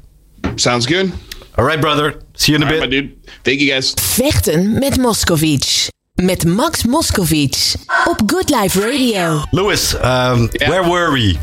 [0.56, 1.12] Sounds good.
[1.58, 2.14] All right, brother.
[2.34, 3.02] See you in a All right, my bit.
[3.24, 3.30] dude.
[3.44, 3.94] Thank you guys.
[3.94, 5.88] Vechten met Moskovits.
[6.14, 7.76] Met Max Moskovits.
[8.08, 9.42] Op Good Life Radio.
[9.50, 10.68] Louis, um, Yeah.
[10.68, 11.38] where were we?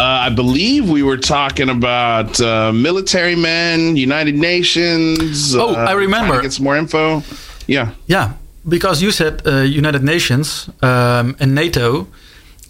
[0.00, 5.54] Uh, I believe we were talking about uh, military men, United Nations.
[5.54, 6.40] Oh, uh, I remember.
[6.40, 7.22] Get some more info.
[7.66, 7.90] Yeah.
[8.06, 8.32] Yeah,
[8.66, 12.06] because you said uh, United Nations um, and NATO,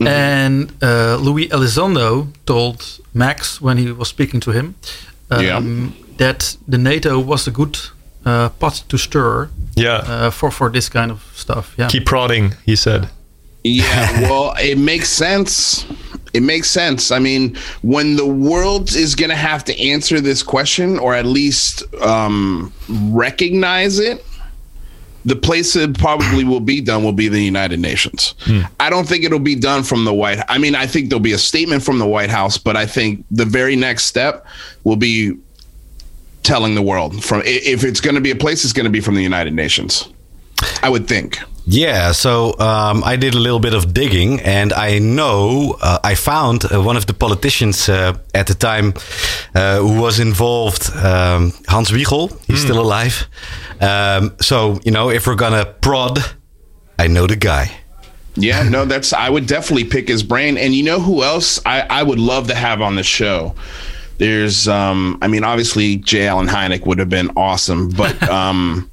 [0.01, 4.75] and uh, Louis Elizondo told Max when he was speaking to him
[5.31, 5.61] um, Yeah.
[6.17, 7.79] that the NATO was a good
[8.27, 10.03] uh, pot to stir Yeah.
[10.09, 11.75] uh, for for this kind of stuff.
[11.79, 13.09] Yeah, Keep prodding, he said.
[13.63, 15.85] Yeah, well, it makes sense.
[16.33, 17.11] It makes sense.
[17.11, 21.27] I mean, when the world is going to have to answer this question or at
[21.27, 24.25] least um, recognize it,
[25.25, 28.35] the place it probably will be done will be the United Nations.
[28.79, 30.43] I don't think it'll be done from the White.
[30.49, 33.25] I mean, I think there'll be a statement from the White House, but I think
[33.31, 34.47] the very next step
[34.85, 35.37] will be
[36.43, 39.01] telling the world from if it's going to be a place, it's going to be
[39.01, 40.09] from the United Nations.
[40.83, 41.39] I would think.
[41.67, 46.15] Yeah, so um, I did a little bit of digging, and I know uh, I
[46.17, 48.95] found uh, one of the politicians uh, at the time
[49.55, 52.29] uh, who was involved, um, Hans Wiegel.
[52.47, 53.29] He's still alive.
[53.81, 56.19] Um, so you know, if we're gonna prod,
[56.99, 57.71] I know the guy.
[58.37, 60.57] Yeah, no, that's I would definitely pick his brain.
[60.57, 63.55] And you know who else I, I would love to have on the show?
[64.19, 66.27] There's um I mean obviously J.
[66.27, 68.91] Allen Hynek would have been awesome, but um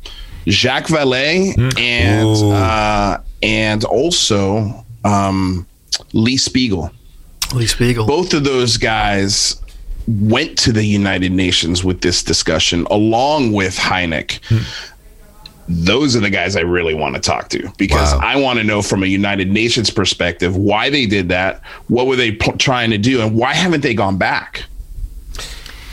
[0.48, 5.66] Jacques Vallée and uh and also um
[6.14, 6.92] Lee Spiegel.
[7.54, 8.06] Lee Spiegel.
[8.06, 9.62] Both of those guys
[10.08, 14.40] went to the United Nations with this discussion along with Hynek.
[15.70, 18.22] Those are the guys I really want to talk to because Wow.
[18.24, 22.16] I want to know from a United Nations perspective why they did that, what were
[22.16, 24.64] they p- trying to do, and why haven't they gone back?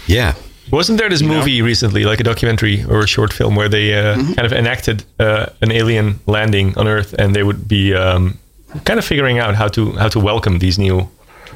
[0.07, 0.35] Yeah,
[0.70, 1.29] Wasn't there this know?
[1.38, 4.33] movie recently, like a documentary or a short film, where they uh, Mm-hmm.
[4.35, 8.38] kind of enacted uh, an alien landing on Earth, and they would be um,
[8.85, 11.09] kind of figuring out how to how to welcome these new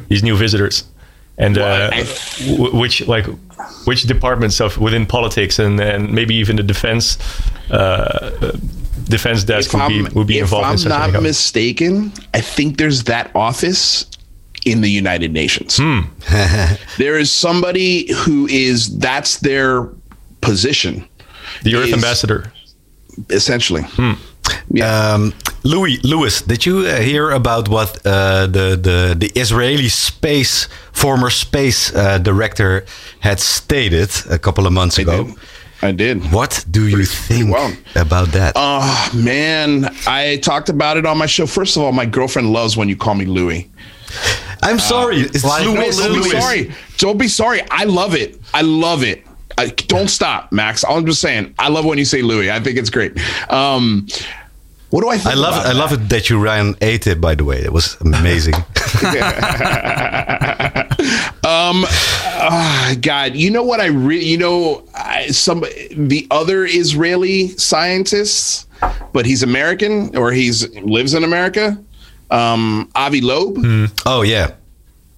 [0.09, 0.85] these new visitors,
[1.39, 2.07] and uh, I-
[2.47, 3.27] w- which like
[3.87, 7.19] which departments of within politics and, and maybe even the defense
[7.71, 8.31] uh,
[9.09, 13.05] defense desk would be would be if involved I'm in not mistaken, I think there's
[13.05, 14.07] that office
[14.71, 15.77] in the United Nations.
[15.79, 16.01] Hmm.
[16.99, 19.89] there is somebody who is that's their
[20.41, 21.05] position,
[21.63, 22.53] the Earth is- ambassador.
[23.31, 23.83] essentially.
[23.97, 24.13] Hmm.
[24.71, 25.13] Yeah.
[25.15, 25.33] Um,
[25.65, 31.31] Louis, Louis, did you uh, hear about what uh, the, the the Israeli space former
[31.31, 32.85] space uh, director
[33.21, 35.25] had stated a couple of months I ago?
[35.25, 35.35] did.
[35.83, 36.33] I did.
[36.33, 37.73] What do you think well.
[37.95, 38.53] about that?
[38.57, 41.47] Oh man, I talked about it on my show.
[41.47, 43.69] First of all, my girlfriend loves when you call me Louis.
[44.63, 45.97] I'm sorry, it's like- No, Louis.
[45.99, 46.73] don't be sorry.
[46.99, 47.63] Don't be sorry.
[47.71, 48.41] I love it.
[48.53, 49.25] I love it.
[49.57, 50.85] I, don't stop, Max.
[50.89, 51.55] I'm just saying.
[51.59, 52.51] I love when you say Louis.
[52.51, 53.19] I think it's great.
[53.51, 54.07] Um,
[54.91, 55.35] what do I think?
[55.35, 57.21] I love about I love it that you ran ate it.
[57.21, 58.55] By the way, it was amazing.
[61.49, 67.49] Um, ah, God, you know what I really, you know, I, some the other Israeli
[67.57, 68.67] scientists,
[69.15, 71.83] but he's American or he's lives in America.
[72.31, 73.57] Um, Avi Loeb.
[74.07, 74.53] oh yeah,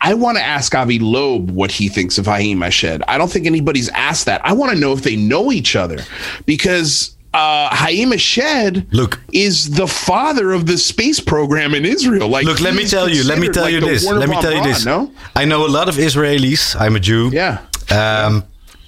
[0.00, 3.02] I want to ask Avi Loeb what he thinks of Haim Eshed.
[3.08, 4.40] I don't think anybody's asked that.
[4.44, 5.98] I want to know if they know each other
[6.46, 9.20] because uh, Haim Eshed Look.
[9.32, 12.28] is the father of the space program in Israel.
[12.28, 13.24] Like, Look, let me tell you.
[13.24, 14.06] Let me tell like you this.
[14.06, 14.84] Wernher Let me tell you this.
[14.84, 16.80] No, I know a lot of Israelis.
[16.80, 17.30] I'm a Jew.
[17.32, 17.58] yeah,
[17.90, 18.44] Um,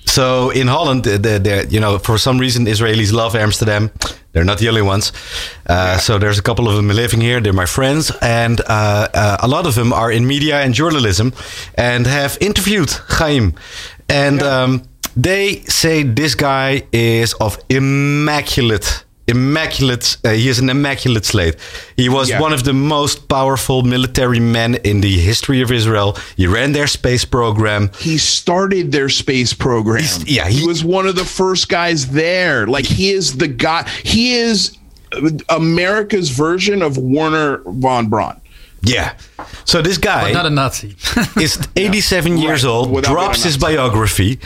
[0.06, 3.90] so in Holland, the, the, you know, for some reason, Israelis love Amsterdam.
[4.32, 5.12] They're not the only ones.
[5.68, 7.40] Uh, So there's a couple of them living here.
[7.40, 11.32] They're my friends, and uh, uh, a lot of them are in media and journalism,
[11.74, 13.52] and have interviewed Haim,
[14.08, 14.82] and um,
[15.22, 19.04] they say this guy is of immaculate.
[19.28, 20.16] Immaculate.
[20.24, 21.56] Uh, he is an immaculate slate.
[21.96, 22.40] He was Yeah.
[22.40, 26.16] one of the most powerful military men in the history of Israel.
[26.36, 27.90] He ran their space program.
[28.00, 30.00] he started their space program.
[30.02, 32.66] He's- yeah, he, he- was one of the first guys there.
[32.66, 33.88] Like he is the guy.
[34.02, 34.76] He is
[35.48, 38.40] America's version of Wernher von Braun.
[38.82, 39.12] Yeah.
[39.64, 40.96] So this guy But not a Nazi.
[41.40, 43.76] is 87 years Right, old, without drops his Nazi.
[43.76, 44.40] biography,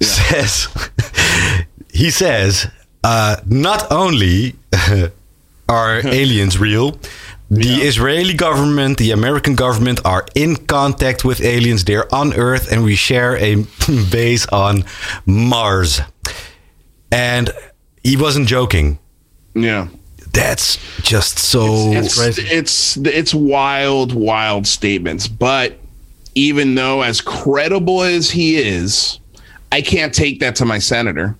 [0.00, 0.66] says,
[1.92, 2.66] he says,
[3.04, 4.54] uh, not only
[5.68, 6.98] are aliens real,
[7.50, 11.84] the Israeli government, the American government are in contact with aliens.
[11.84, 13.56] They're on Earth and we share a
[14.10, 14.84] base on
[15.26, 16.00] Mars.
[17.10, 17.50] And
[18.04, 19.00] he wasn't joking.
[19.54, 19.88] Yeah.
[20.32, 21.90] That's just so.
[21.90, 22.42] it's, crazy.
[22.42, 25.26] it's it's wild, wild statements.
[25.26, 25.76] But
[26.36, 29.18] even though as credible as he is,
[29.72, 31.36] I can't take that to my senator.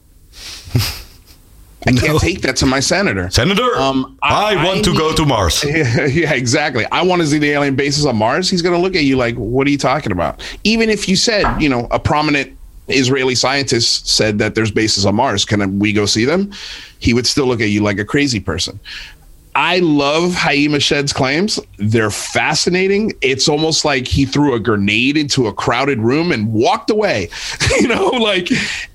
[1.86, 3.30] I can't take that to my senator.
[3.30, 5.64] Senator, Um, I, I- want I to go to Mars.
[5.66, 6.84] yeah, exactly.
[6.92, 8.50] I want to see the alien bases on Mars.
[8.50, 11.16] He's going to look at you like, "What are you talking about?" Even if you
[11.16, 12.56] said, you know, a prominent
[12.88, 16.52] Israeli scientist said that there's bases on Mars, can we go see them?
[16.98, 18.78] He would still look at you like a crazy person.
[19.54, 21.58] I love Haim Eshed's claims.
[21.78, 23.12] They're fascinating.
[23.20, 27.30] It's almost like he threw a grenade into a crowded room and walked away.
[27.80, 28.48] you know, like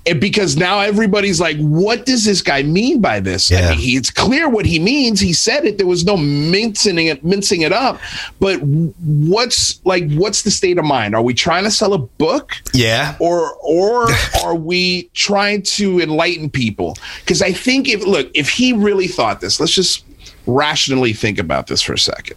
[0.04, 3.50] it, because now everybody's like, what does this guy mean by this?
[3.50, 3.58] Yeah.
[3.58, 5.20] I mean, he, it's clear what he means.
[5.20, 5.78] He said it.
[5.78, 8.00] There was no mincing it, mincing it up.
[8.40, 11.14] But what's like, what's the state of mind?
[11.14, 12.52] Are we trying to sell a book?
[12.72, 13.16] Yeah.
[13.18, 14.06] or or
[14.44, 19.40] are we trying to enlighten people because i think if look if he really thought
[19.40, 20.04] this let's just
[20.46, 22.36] rationally think about this for a second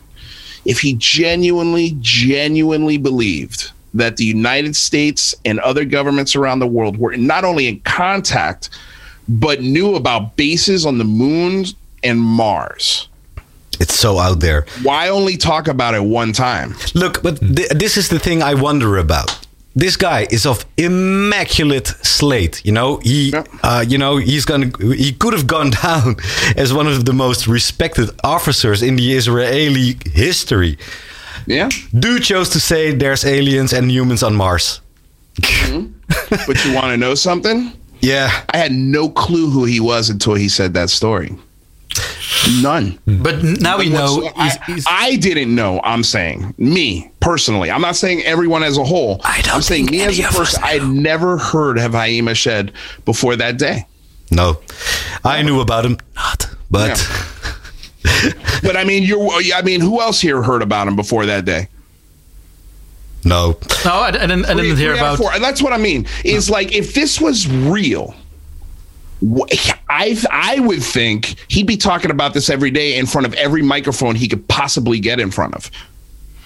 [0.66, 6.98] if he genuinely genuinely believed that the united states and other governments around the world
[6.98, 8.70] were not only in contact
[9.28, 11.66] but knew about bases on the moon
[12.04, 13.08] and mars
[13.80, 14.66] It's so out there.
[14.84, 18.54] why only talk about it one time Look, but th- this is the thing I
[18.56, 19.39] wonder about.
[19.76, 22.62] This guy is of immaculate slate.
[22.66, 23.44] You know, he, Yeah.
[23.64, 26.16] uh, you know, he's gonna, he could have gone down
[26.58, 30.78] as one of the most respected officers in the Israeli history.
[31.48, 34.82] yeah Dude chose to say there's aliens and humans on Mars.
[36.48, 40.36] but you want to know something Yeah, I had no clue who he was until
[40.36, 41.30] he said that story.
[42.62, 42.98] None.
[43.06, 45.82] but now we know Whatso- he's, I, I didn't know.
[45.84, 47.70] I'm saying me personally.
[47.70, 49.22] I'm not saying everyone as a whole.
[49.24, 50.62] I don't I'm saying think me as a person.
[50.64, 52.72] I never heard of Haim Eshed
[53.06, 53.86] before that day.
[54.32, 54.60] no,
[55.24, 56.98] I knew about him, not, but
[58.64, 59.30] But I mean, you're.
[59.54, 61.68] I mean, who else here heard about him before that day?
[63.26, 63.58] no.
[63.86, 65.32] no, I, I didn't, I didn't Three- hear three out of about.
[65.34, 65.40] four.
[65.40, 66.08] That's what I mean.
[66.26, 68.16] Is like if this was real.
[69.90, 73.62] I I would think he'd be talking about this every day in front of every
[73.62, 75.70] microphone he could possibly get in front of.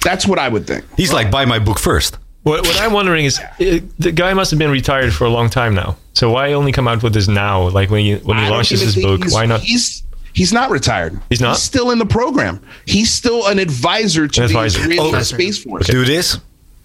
[0.04, 0.86] That's what I would think.
[0.98, 2.18] He's like, buy my book first.
[2.44, 5.50] What, what I'm wondering is, it, the guy must have been retired for a long
[5.50, 5.96] time now.
[6.14, 7.70] So why only come out with this now?
[7.70, 9.62] Like when he when he I don't launches his book, he's- why not?
[9.62, 11.20] He's he's not retired.
[11.30, 11.56] He's not?
[11.56, 12.62] He's still in the program.
[12.86, 14.80] He's still an advisor to An the advisor.
[14.82, 15.22] Israeli Oh.
[15.22, 15.88] Space Force.
[15.88, 16.38] Do this.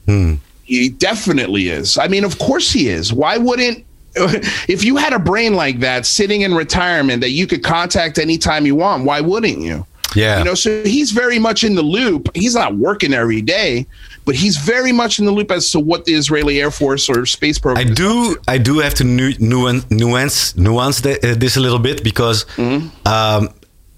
[0.07, 0.35] Hmm.
[0.62, 1.98] He definitely is.
[1.98, 3.12] I mean, of course he is.
[3.12, 3.85] Why wouldn't?
[4.68, 8.64] If you had a brain like that sitting in retirement that you could contact anytime
[8.66, 9.87] you want, why wouldn't you?
[10.16, 10.38] Yeah.
[10.38, 12.29] You know, so he's very much in the loop.
[12.35, 13.87] He's not working every day,
[14.25, 17.27] but he's very much in the loop as to what the Israeli Air Force or
[17.27, 17.87] space program.
[17.87, 18.37] I do.
[18.49, 23.07] I do have to nu- nuance nuance nuance uh, this a little bit because Mm-hmm.
[23.07, 23.49] um,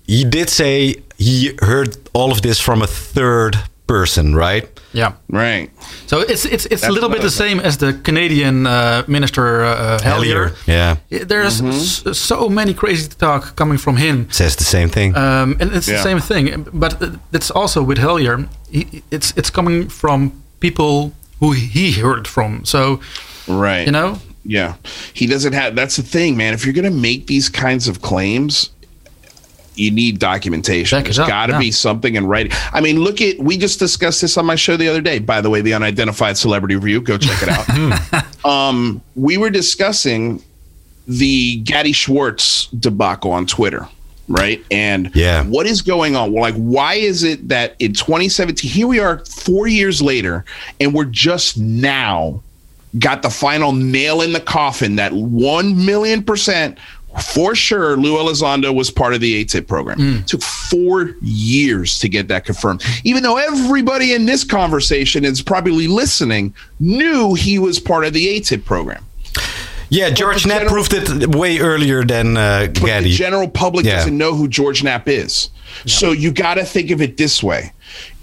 [0.06, 3.56] he did say he heard all of this from a third
[3.94, 4.64] person, right?
[4.92, 5.12] Yeah.
[5.28, 5.68] Right.
[6.06, 9.98] So it's it's it's a little bit the same as the Canadian uh, minister uh,
[10.02, 10.52] Hellyer.
[10.66, 10.96] yeah,
[11.28, 12.08] There's Mm-hmm.
[12.10, 14.26] s- so many crazy talk coming from him.
[14.30, 15.16] says the same thing.
[15.16, 15.96] Um, and it's Yeah.
[15.96, 16.92] the same thing, but
[17.32, 18.36] it's also with Hellyer.
[18.70, 20.30] He, it's it's coming from
[20.60, 22.64] people who he heard from.
[22.64, 23.00] So
[23.48, 23.86] Right.
[23.86, 24.72] you know, Yeah.
[25.14, 26.54] He doesn't have that's the thing, man.
[26.54, 28.70] If you're gonna make these kinds of claims,
[29.80, 31.02] you need documentation.
[31.02, 31.58] There's up, gotta yeah.
[31.58, 32.52] be something in writing.
[32.72, 35.18] I mean, look at we just discussed this on my show the other day.
[35.18, 37.00] By the way, the unidentified celebrity review.
[37.00, 38.44] Go check it out.
[38.44, 40.42] um, we were discussing
[41.06, 43.88] the Gadi Schwartz debacle on Twitter,
[44.28, 44.64] right?
[44.70, 45.44] And Yeah.
[45.44, 46.32] what is going on?
[46.32, 50.44] Well, like, why is it that in 2017, here we are four years later,
[50.78, 52.42] and we're just now
[52.98, 56.78] got the final nail in the coffin that 1 million percent
[57.32, 60.24] for sure Lou Elizondo was part of the AATIP program.
[60.24, 62.82] took four years to get that confirmed.
[63.04, 68.26] Even though everybody in this conversation is probably listening knew he was part of the
[68.26, 69.04] AATIP program.
[69.88, 73.96] Yeah, George Knapp general- proved it way earlier than uh, But the general public Yeah.
[73.96, 75.50] doesn't know who George Knapp is.
[75.86, 77.72] So you got to think of it this way.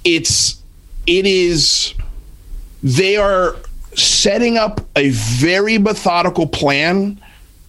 [0.05, 0.61] It's
[1.05, 1.93] it is
[2.83, 3.55] they are
[3.95, 7.19] setting up a very methodical plan,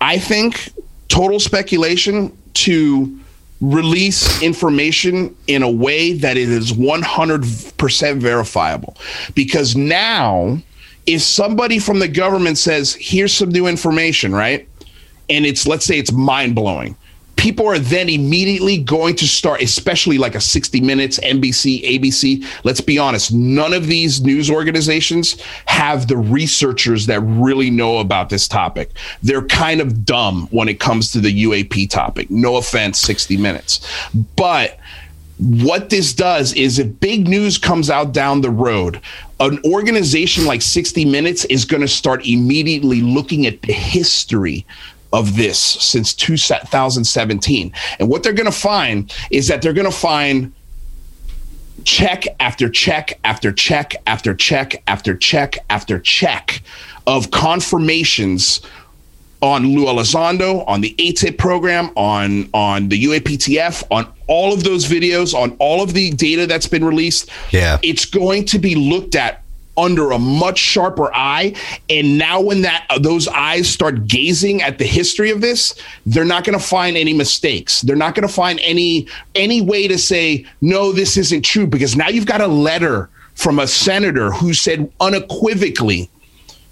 [0.00, 0.70] I think,
[1.08, 3.18] total speculation to
[3.60, 8.96] release information in a way that it is 100% verifiable.
[9.34, 10.58] Because now
[11.06, 14.68] if somebody from the government says, "Here's some new information," right?
[15.28, 16.96] and it's let's say it's mind blowing.
[17.48, 22.44] People are then immediately going to start, especially like a 60 Minutes, NBC, ABC.
[22.62, 28.28] Let's be honest, none of these news organizations have the researchers that really know about
[28.28, 28.90] this topic.
[29.22, 32.30] They're kind of dumb when it comes to the UAP topic.
[32.30, 33.80] No offense, 60 Minutes.
[34.36, 34.78] But
[35.38, 39.00] what this does is if big news comes out down the road,
[39.40, 44.66] an organization like 60 Minutes is going to start immediately looking at the history
[45.12, 47.72] of this since 2017.
[47.98, 50.52] And what they're going to find is that they're going to find
[51.84, 56.62] check after check after check after check after check after check
[57.06, 58.60] of confirmations
[59.40, 64.86] on Lou Elizondo, on the AATIP program, on on the UAPTF, on all of those
[64.86, 67.30] videos, on all of the data that's been released.
[67.52, 67.78] Yeah.
[67.82, 69.42] It's going to be looked at
[69.78, 71.54] under a much sharper eye
[71.88, 75.74] and now when that uh, those eyes start gazing at the history of this
[76.06, 79.86] they're not going to find any mistakes they're not going to find any any way
[79.86, 83.08] to say no this isn't true because now you've got a letter
[83.38, 86.10] from a senator who said unequivocally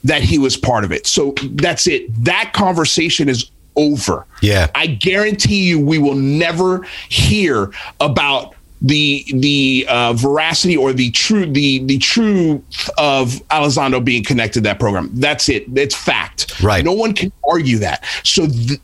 [0.03, 1.07] that he was part of it.
[1.07, 2.13] So that's it.
[2.25, 4.27] That conversation is over.
[4.43, 4.69] Yeah.
[4.75, 11.47] I guarantee you we will never hear about the the uh, veracity or the true
[11.47, 15.11] the the truth of Elizondo being connected to that program.
[15.14, 15.66] That's it.
[15.74, 16.61] It's fact.
[16.62, 16.85] Right.
[16.85, 18.05] No one can argue that.
[18.22, 18.81] So th-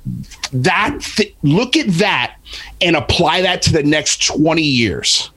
[0.52, 2.36] that th- look at that
[2.80, 5.30] and apply that to the next 20 years.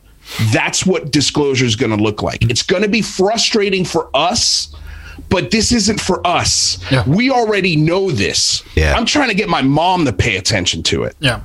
[0.51, 2.49] That's what disclosure is going to look like.
[2.49, 4.75] It's going to be frustrating for us,
[5.29, 6.79] but this isn't for us.
[6.91, 7.07] Yeah.
[7.07, 8.63] We already know this.
[8.75, 8.95] Yeah.
[8.95, 11.15] I'm trying to get my mom to pay attention to it.
[11.19, 11.41] Yeah.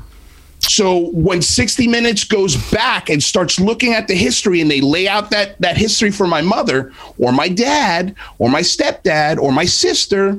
[0.70, 5.08] So when 60 Minutes goes back and starts looking at the history and they lay
[5.08, 9.64] out that that history for my mother or my dad or my stepdad or my
[9.66, 10.38] sister,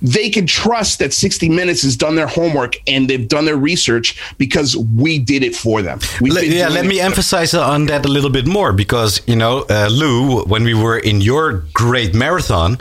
[0.00, 4.06] they can trust that 60 Minutes has done their homework and they've done their research
[4.38, 5.98] because we did it for them.
[6.20, 9.36] We've Le- been yeah, let me emphasize on that a little bit more because you
[9.36, 12.78] know, uh, Lou, when we were in your great marathon,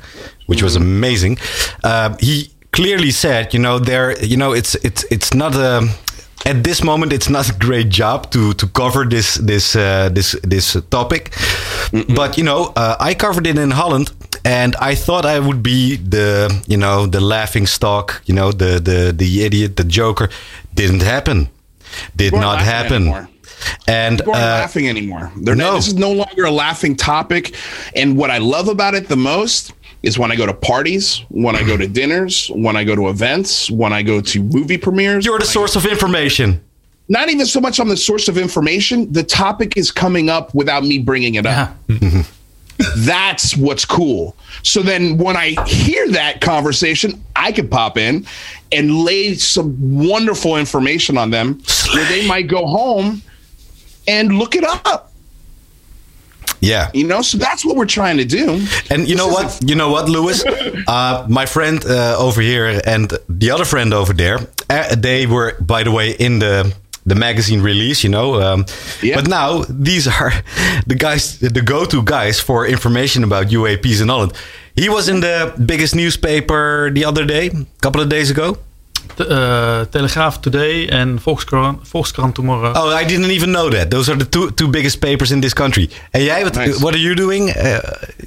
[0.48, 0.84] which was Mm-hmm.
[0.98, 1.38] amazing,
[1.84, 5.88] uh, he clearly said, you know, there, you know, it's it's it's not a.
[6.46, 10.36] At this moment, it's not a great job to to cover this this uh, this
[10.44, 11.34] this topic,
[12.16, 14.12] but you know, uh, I covered it in Holland,
[14.44, 18.80] and I thought I would be the you know the laughing stock, you know, the
[18.80, 20.30] the the idiot, the joker.
[20.74, 21.50] Didn't happen.
[22.16, 23.04] Did aren't happen.
[23.04, 23.30] anymore.
[23.88, 25.32] And People aren't uh, laughing anymore.
[25.36, 25.72] They're no.
[25.72, 27.56] not, this is no longer a laughing topic.
[27.96, 29.74] And what I love about it the most
[30.04, 33.10] is when I go to parties, when I go to dinners, when I go to
[33.10, 35.26] events, when I go to movie premieres.
[35.26, 36.64] you're the source of information.
[37.08, 39.12] Not even so much I'm the source of information.
[39.12, 41.76] The topic is coming up without me bringing it up.
[41.88, 42.24] Yeah.
[42.98, 44.36] That's what's cool.
[44.64, 48.26] So then when I hear that conversation, I could pop in
[48.72, 49.76] and lay some
[50.06, 51.62] wonderful information on them
[51.94, 53.22] where they might go home
[54.08, 55.11] and look it up.
[56.62, 56.90] Yeah.
[56.94, 58.62] You know, so that's what we're trying to do.
[58.90, 59.60] And you know what?
[59.66, 60.44] You know what, Lewis?
[60.88, 64.40] Uh, my friend uh, over here and the other friend over there,
[64.70, 66.74] uh, they were, by the way, in the
[67.06, 68.04] the magazine release.
[68.04, 68.66] You know, um,
[69.02, 69.16] Yeah.
[69.16, 70.32] but now these are
[70.88, 74.34] the guys, the go-to guys for information about UAPs in Holland.
[74.76, 78.58] He was in the biggest newspaper the other day, a couple of days ago.
[79.16, 82.74] Te- uh, Telegraaf Today en Volkskrant, Volkskrant Tomorrow.
[82.76, 83.90] Oh, I didn't even know that.
[83.90, 85.90] Those are the two two biggest papers in this country.
[86.12, 86.80] And jij, what, Nice.
[86.80, 87.50] what are you doing?
[87.50, 87.80] Uh,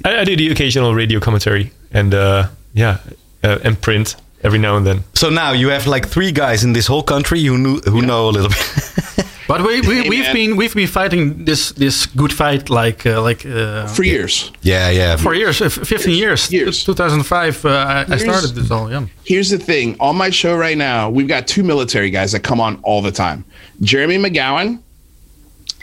[0.05, 2.97] I, I do the occasional radio commentary and uh, yeah,
[3.43, 5.03] uh, and print every now and then.
[5.13, 8.29] so now you have like three guys in this whole country who knew, who know
[8.29, 9.24] a little bit.
[9.47, 10.33] But we, we Hey, we've man.
[10.35, 14.51] been we've been fighting this this good fight like uh, like uh, For years.
[14.61, 15.17] Yeah, yeah.
[15.17, 16.51] for years, uh, 15 years.
[16.51, 16.83] Years.
[16.83, 18.89] 2005, uh, I, I started this all.
[18.91, 19.05] Yeah.
[19.23, 22.59] Here's the thing on my show right now, we've got two military guys that come
[22.59, 23.45] on all the time
[23.81, 24.79] Jeremy McGowan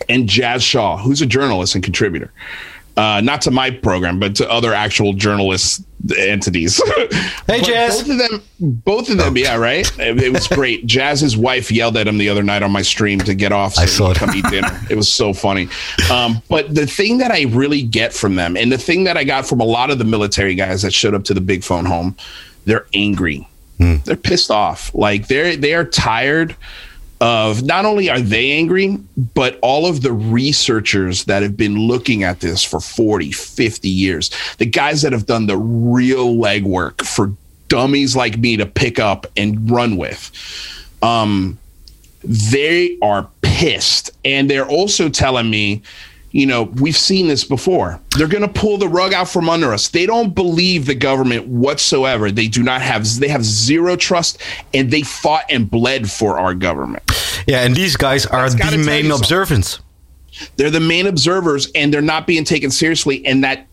[0.08, 2.32] and Jazz Shaw, who's a journalist and contributor.
[2.97, 5.84] Uh, not to my program, but to other actual journalist
[6.16, 6.80] entities.
[7.49, 8.03] Hey, Jazz.
[8.03, 9.86] Both of them, both of them, yeah, right.
[9.99, 10.86] It, it was great.
[10.86, 13.74] Jazz's wife yelled at him the other night on my stream to get off.
[13.74, 14.16] So I saw it.
[14.16, 14.70] come eat dinner.
[14.88, 15.68] It was so funny.
[16.11, 19.24] Um, but the thing that I really get from them, and the thing that I
[19.24, 21.84] got from a lot of the military guys that showed up to the big phone
[21.84, 22.16] home,
[22.64, 23.47] they're angry.
[24.05, 24.95] They're pissed off.
[24.95, 26.57] Like they're they are tired
[27.22, 28.98] of not only are they angry,
[29.34, 34.30] but all of the researchers that have been looking at this for 40, 50 years,
[34.58, 37.32] the guys that have done the real legwork for
[37.68, 40.32] dummies like me to pick up and run with.
[41.00, 41.60] Um,
[42.24, 44.10] they are pissed.
[44.24, 45.82] And they're also telling me,
[46.33, 48.01] you know, we've seen this before.
[48.16, 49.89] They're going to pull the rug out from under us.
[49.89, 52.30] They don't believe the government whatsoever.
[52.30, 54.41] They do not have, they have zero trust
[54.72, 57.03] and they fought and bled for our government.
[57.47, 59.12] Yeah, and these guys are That's the main you something.
[59.12, 59.80] observants.
[60.57, 63.24] They're the main observers and they're not being taken seriously.
[63.26, 63.66] And that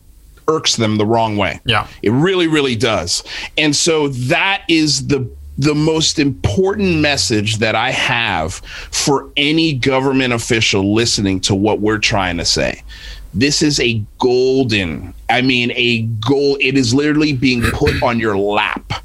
[0.49, 1.61] irks them the wrong way.
[1.65, 1.87] Yeah.
[2.01, 3.23] It really, really does.
[3.57, 5.29] And so that is the
[5.59, 8.53] the most important message that I have
[8.91, 12.81] for any government official listening to what we're trying to say.
[13.33, 18.37] This is a golden, I mean, a gold, it is literally being put on your
[18.37, 19.03] lap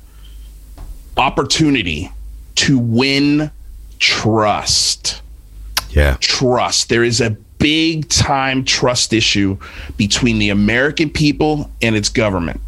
[1.16, 2.10] opportunity
[2.56, 3.50] to win
[3.98, 5.22] trust
[5.90, 6.16] Yeah.
[6.20, 6.88] trust.
[6.88, 9.58] There is a big time trust issue
[9.96, 12.60] between the American people and its government.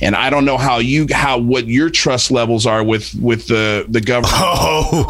[0.00, 3.86] And I don't know how you how what your trust levels are with with the
[3.88, 4.34] the government.
[4.36, 5.06] Oh,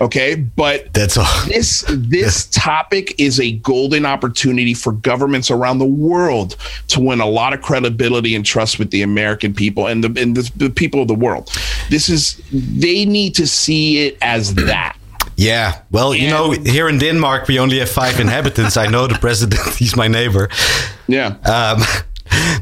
[0.00, 1.46] Okay, but that's all.
[1.46, 6.56] this this topic is a golden opportunity for governments around the world
[6.88, 10.36] to win a lot of credibility and trust with the American people and the and
[10.36, 11.50] the, the people of the world.
[11.88, 14.96] This is they need to see it as that.
[15.36, 15.80] Yeah.
[15.90, 18.76] Well, you know, here in Denmark, we only have five inhabitants.
[18.76, 19.60] I know the president.
[19.78, 20.48] He's my neighbor.
[21.08, 21.36] Yeah.
[21.44, 21.82] Um,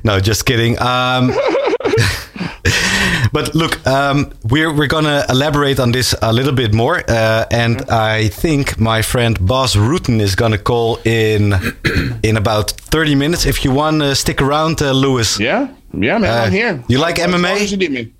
[0.04, 0.78] no, just kidding.
[0.80, 1.32] Um,
[3.32, 7.82] but look, um, we're we're gonna elaborate on this a little bit more, uh, and
[7.90, 11.54] I think my friend Bas Rutten is gonna call in
[12.22, 13.46] in about thirty minutes.
[13.46, 15.38] If you want to stick around, uh, Lewis.
[15.40, 16.82] Yeah, yeah, man, Uh, I'm here.
[16.88, 17.60] you like As MMA?
[17.62, 18.12] as you need me.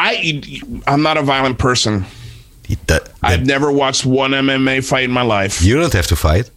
[0.00, 0.42] I,
[0.86, 2.04] I'm not a violent person.
[2.86, 5.60] That- I've never watched one MMA fight in my life.
[5.62, 6.50] you don't have to fight.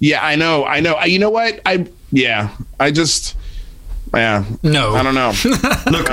[0.00, 0.98] Yeah, I know, I know.
[1.04, 1.60] You know what?
[1.64, 2.48] I yeah,
[2.80, 3.36] I just
[4.20, 4.44] yeah.
[4.62, 4.94] No.
[4.94, 5.32] I don't know.
[5.90, 6.08] Look,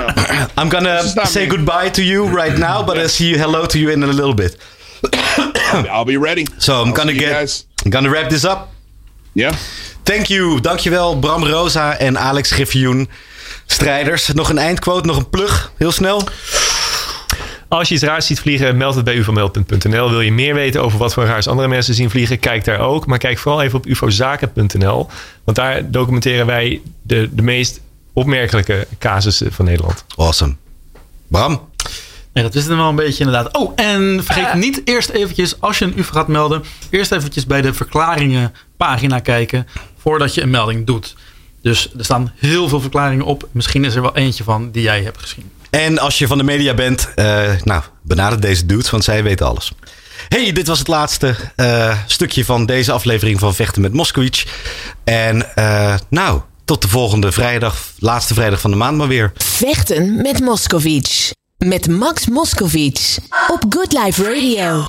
[0.56, 1.50] I'm gonna say me.
[1.50, 4.34] goodbye to you right now, but I'll see you hello to you in a little
[4.34, 4.56] bit.
[5.90, 6.46] I'll be ready.
[6.58, 7.66] So I'm I'll gonna get, guys.
[7.84, 8.68] I'm gonna wrap this up.
[9.32, 9.54] Yeah.
[10.04, 10.60] Thank you.
[10.60, 13.08] Dankjewel Bram Rosa en Alex Griffioen.
[13.66, 14.28] Strijders.
[14.32, 15.72] Nog een eindquote, nog een plug.
[15.76, 16.22] Heel snel.
[17.68, 20.10] Als je iets raars ziet vliegen, meld het bij uvomeld.nl.
[20.10, 23.06] Wil je meer weten over wat voor raars andere mensen zien vliegen, kijk daar ook.
[23.06, 25.08] Maar kijk vooral even op ufozaken.nl.
[25.44, 27.80] Want daar documenteren wij de, de meest
[28.12, 30.04] opmerkelijke casussen van Nederland.
[30.16, 30.56] Awesome.
[31.28, 31.68] Bram.
[32.32, 33.56] Nee, dat is het wel een beetje inderdaad.
[33.56, 37.62] Oh, en vergeet niet eerst eventjes, als je een UFO gaat melden, eerst eventjes bij
[37.62, 39.66] de verklaringen pagina kijken
[39.98, 41.14] voordat je een melding doet.
[41.62, 43.48] Dus er staan heel veel verklaringen op.
[43.52, 45.50] Misschien is er wel eentje van die jij hebt gezien.
[45.70, 49.46] En als je van de media bent, eh, nou, benader deze dudes, want zij weten
[49.46, 49.72] alles.
[50.28, 54.44] Hey, dit was het laatste eh, stukje van deze aflevering van Vechten met Moskowitz.
[55.04, 56.40] En eh, nou,
[56.70, 59.32] tot de volgende vrijdag, laatste vrijdag van de maand maar weer.
[59.36, 61.34] Vechten met Moskovits.
[61.58, 63.18] Met Max Moskovits.
[63.48, 64.86] Op Good Life Radio.